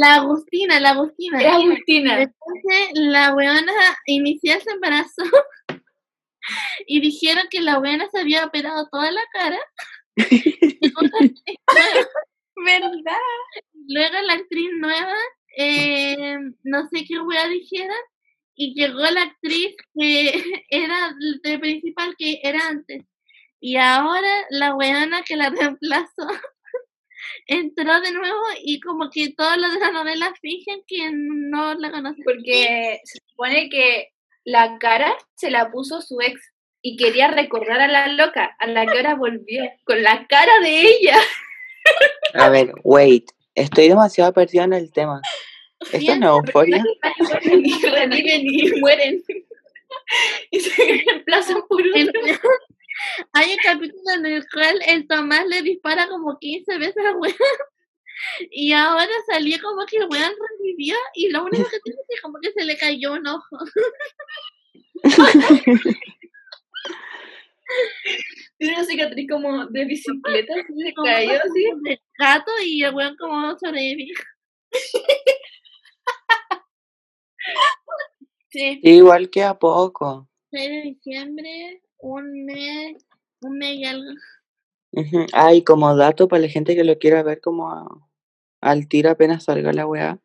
[0.00, 1.40] Agustina, la Agustina.
[1.40, 2.22] Era Agustina.
[2.22, 3.72] Entonces la weona
[4.06, 5.22] inicial se embarazó
[6.86, 9.58] y dijeron que la weona se había operado toda la cara.
[12.56, 13.16] ¿Verdad?
[13.88, 15.16] Luego la actriz nueva,
[15.56, 17.94] eh, no sé qué wea dijera,
[18.54, 20.32] y llegó la actriz que
[20.70, 23.04] era de principal que era antes.
[23.60, 26.26] Y ahora la weona que la reemplazó
[27.46, 31.90] entró de nuevo y como que todos los de la novela fingen que no la
[31.90, 32.24] conocen.
[32.24, 34.08] Porque se supone que
[34.44, 36.40] la cara se la puso su ex
[36.82, 40.80] y quería recordar a la loca, a la que ahora volvió, con la cara de
[40.80, 41.16] ella.
[42.34, 43.30] A ver, wait.
[43.54, 45.20] Estoy demasiado perdida en el tema.
[45.92, 46.82] ¿Esto no es euforia?
[47.44, 49.22] Y reviven y mueren.
[50.50, 52.20] Y se reemplazan por otro.
[53.32, 57.34] Hay un capítulo en el cual el Tomás le dispara como 15 veces al weón.
[58.50, 62.38] Y ahora salió como que el weón revivió y lo único que tiene es como
[62.40, 63.58] que se le cayó un ojo.
[68.58, 71.64] Tiene una cicatriz como de bicicleta, así se cayó así.
[71.82, 74.14] De gato y el weón como sobrevivió.
[78.52, 80.28] Sí, Igual que a poco.
[80.50, 83.06] 6 de diciembre, un mes,
[83.40, 84.10] un mes y algo.
[84.92, 85.26] Ujú.
[85.32, 87.88] Ay, como dato para la gente que lo quiera ver como a-
[88.60, 90.18] al tiro apenas salga la weá.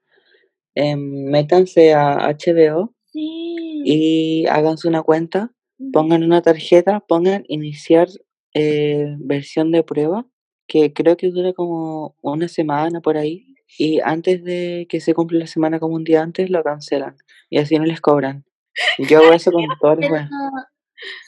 [0.80, 3.82] em, métanse a HBO Sí.
[3.84, 5.92] y háganse una cuenta, Ujú.
[5.92, 8.08] pongan una tarjeta, pongan iniciar
[8.54, 10.28] eh, versión de prueba,
[10.68, 15.40] que creo que dura como una semana por ahí, y antes de que se cumpla
[15.40, 17.16] la semana como un día antes, lo cancelan,
[17.50, 18.46] y así no les cobran.
[19.18, 20.30] Yo hago eso con todas las Pero weas.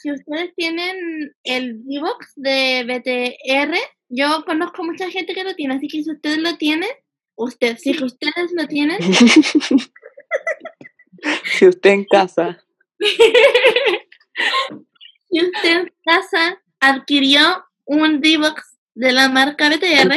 [0.00, 3.76] Si ustedes tienen el D-Box de BTR,
[4.08, 6.88] yo conozco mucha gente que lo tiene, así que si ustedes lo tienen,
[7.36, 8.98] usted, si ustedes lo tienen,
[11.44, 12.64] si usted en casa,
[15.30, 20.16] si usted en casa adquirió un D-Box de la marca BTR,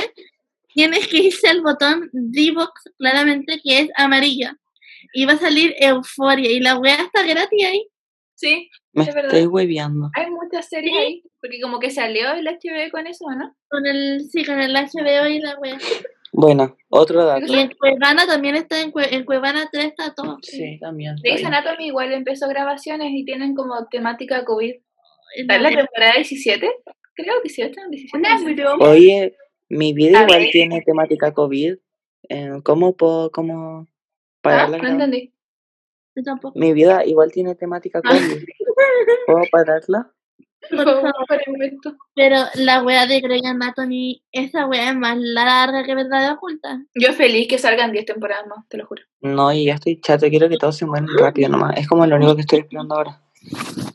[0.74, 4.50] tienes que irse al botón D-Box, claramente, que es amarillo.
[5.14, 6.52] Y va a salir Euforia.
[6.52, 7.88] Y la wea está gratis ahí.
[8.44, 10.10] Sí, me Es estoy hueviando.
[10.16, 11.24] hay muchas series ahí.
[11.42, 13.56] Porque como que salió el HBO con eso, ¿no?
[13.70, 15.78] Con el, sí, con el HBO y la wea.
[16.32, 17.46] Bueno, otro dato.
[17.46, 20.38] Y en Cuevana también está, en, Cue- en Cuevana 3 está todo.
[20.42, 21.16] Sí, también.
[21.22, 21.46] Grey's.
[21.46, 24.74] Anatomy igual empezó grabaciones y tienen como temática COVID.
[24.74, 25.78] La ¿Está en la wea.
[25.80, 26.70] temporada 17?
[27.16, 28.18] Creo 18, 17.
[28.18, 28.54] Una no sé.
[28.56, 28.90] broma.
[28.90, 29.36] Oye,
[29.70, 30.50] mi vida A igual ver.
[30.52, 31.76] tiene temática COVID.
[32.30, 33.88] Eh, ¿Cómo puedo, cómo ¿Ah?
[34.42, 35.33] parar la No entendí.
[36.16, 36.58] Yo tampoco.
[36.60, 38.10] Mi vida igual tiene temática Ah.
[38.10, 38.44] COVID.
[39.28, 40.12] ¿Puedo pararla?
[40.70, 41.14] Por favor.
[42.16, 46.82] Pero la wea de Grey Anatomy, esa wea es más larga que verdad oculta.
[46.96, 49.02] Yo feliz que salgan 10 temporadas más, te lo juro.
[49.20, 51.78] No, y ya estoy chato, quiero que todos se mueran rápido nomás.
[51.78, 53.22] Es como lo único que estoy esperando ahora.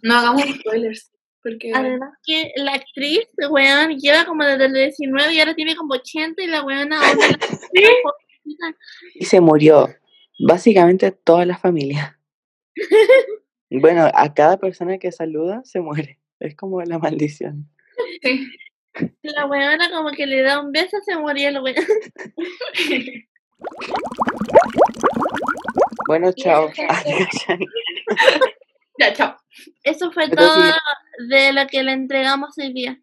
[0.03, 1.11] No hagamos spoilers.
[1.43, 5.95] Porque Además que la actriz, weón, lleva como desde el 19 y ahora tiene como
[5.95, 7.39] 80 y la weona ahora
[9.15, 9.89] Y se murió
[10.39, 12.19] básicamente toda la familia.
[13.71, 16.19] Bueno, a cada persona que saluda se muere.
[16.41, 17.69] Es como la maldición.
[18.23, 18.49] sí.
[19.21, 21.77] La weona como que le da un beso, se murió el weón.
[26.07, 26.71] Bueno, chao.
[28.99, 29.37] Ya, chao.
[29.85, 30.73] Eso fue Pero todo sí.
[31.29, 32.99] de lo que le entregamos hoy día.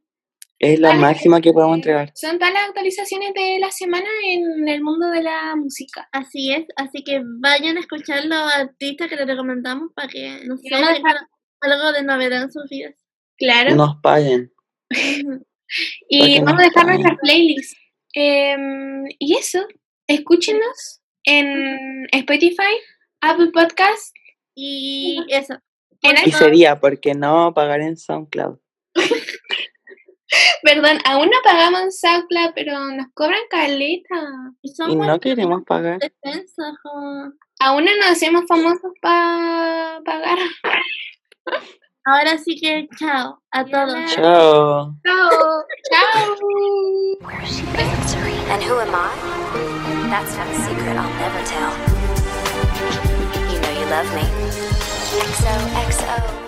[0.60, 2.12] Es lo máximo que podemos entregar.
[2.16, 6.08] Son todas las actualizaciones de la semana en el mundo de la música.
[6.12, 10.58] Así es, así que vayan a escuchar los artistas que les recomendamos para que no
[10.58, 11.18] sé, Y vamos a dejar-
[11.62, 12.96] tengan algo de novedad en sus vidas.
[13.38, 13.76] Claro.
[13.76, 14.52] Nos paguen.
[16.10, 17.76] Y vamos no a dejar nuestras playlists.
[18.14, 19.66] Em, y eso,
[20.08, 22.72] escúchenos en Spotify,
[23.22, 24.14] Apple Podcasts.
[24.56, 25.56] Y eso.
[26.02, 28.60] En Y sería porque no pagar en SoundCloud.
[30.64, 34.16] Perdón, aún no pagamos SoundCloud, pero nos cobran caleta.
[34.62, 36.00] Y no queremos pagar.
[36.00, 40.38] defensas, como- Aún no nos hacemos famosos para pagar.
[42.08, 43.96] Ahora sí que chao a todos.
[44.14, 44.96] Chao.
[45.06, 45.64] Chao.
[45.92, 46.36] Chao.
[48.52, 49.10] And who am I?
[50.10, 51.72] That's not a secret I'll never tell.
[53.52, 54.22] You know you love me.
[55.18, 56.45] XOXO.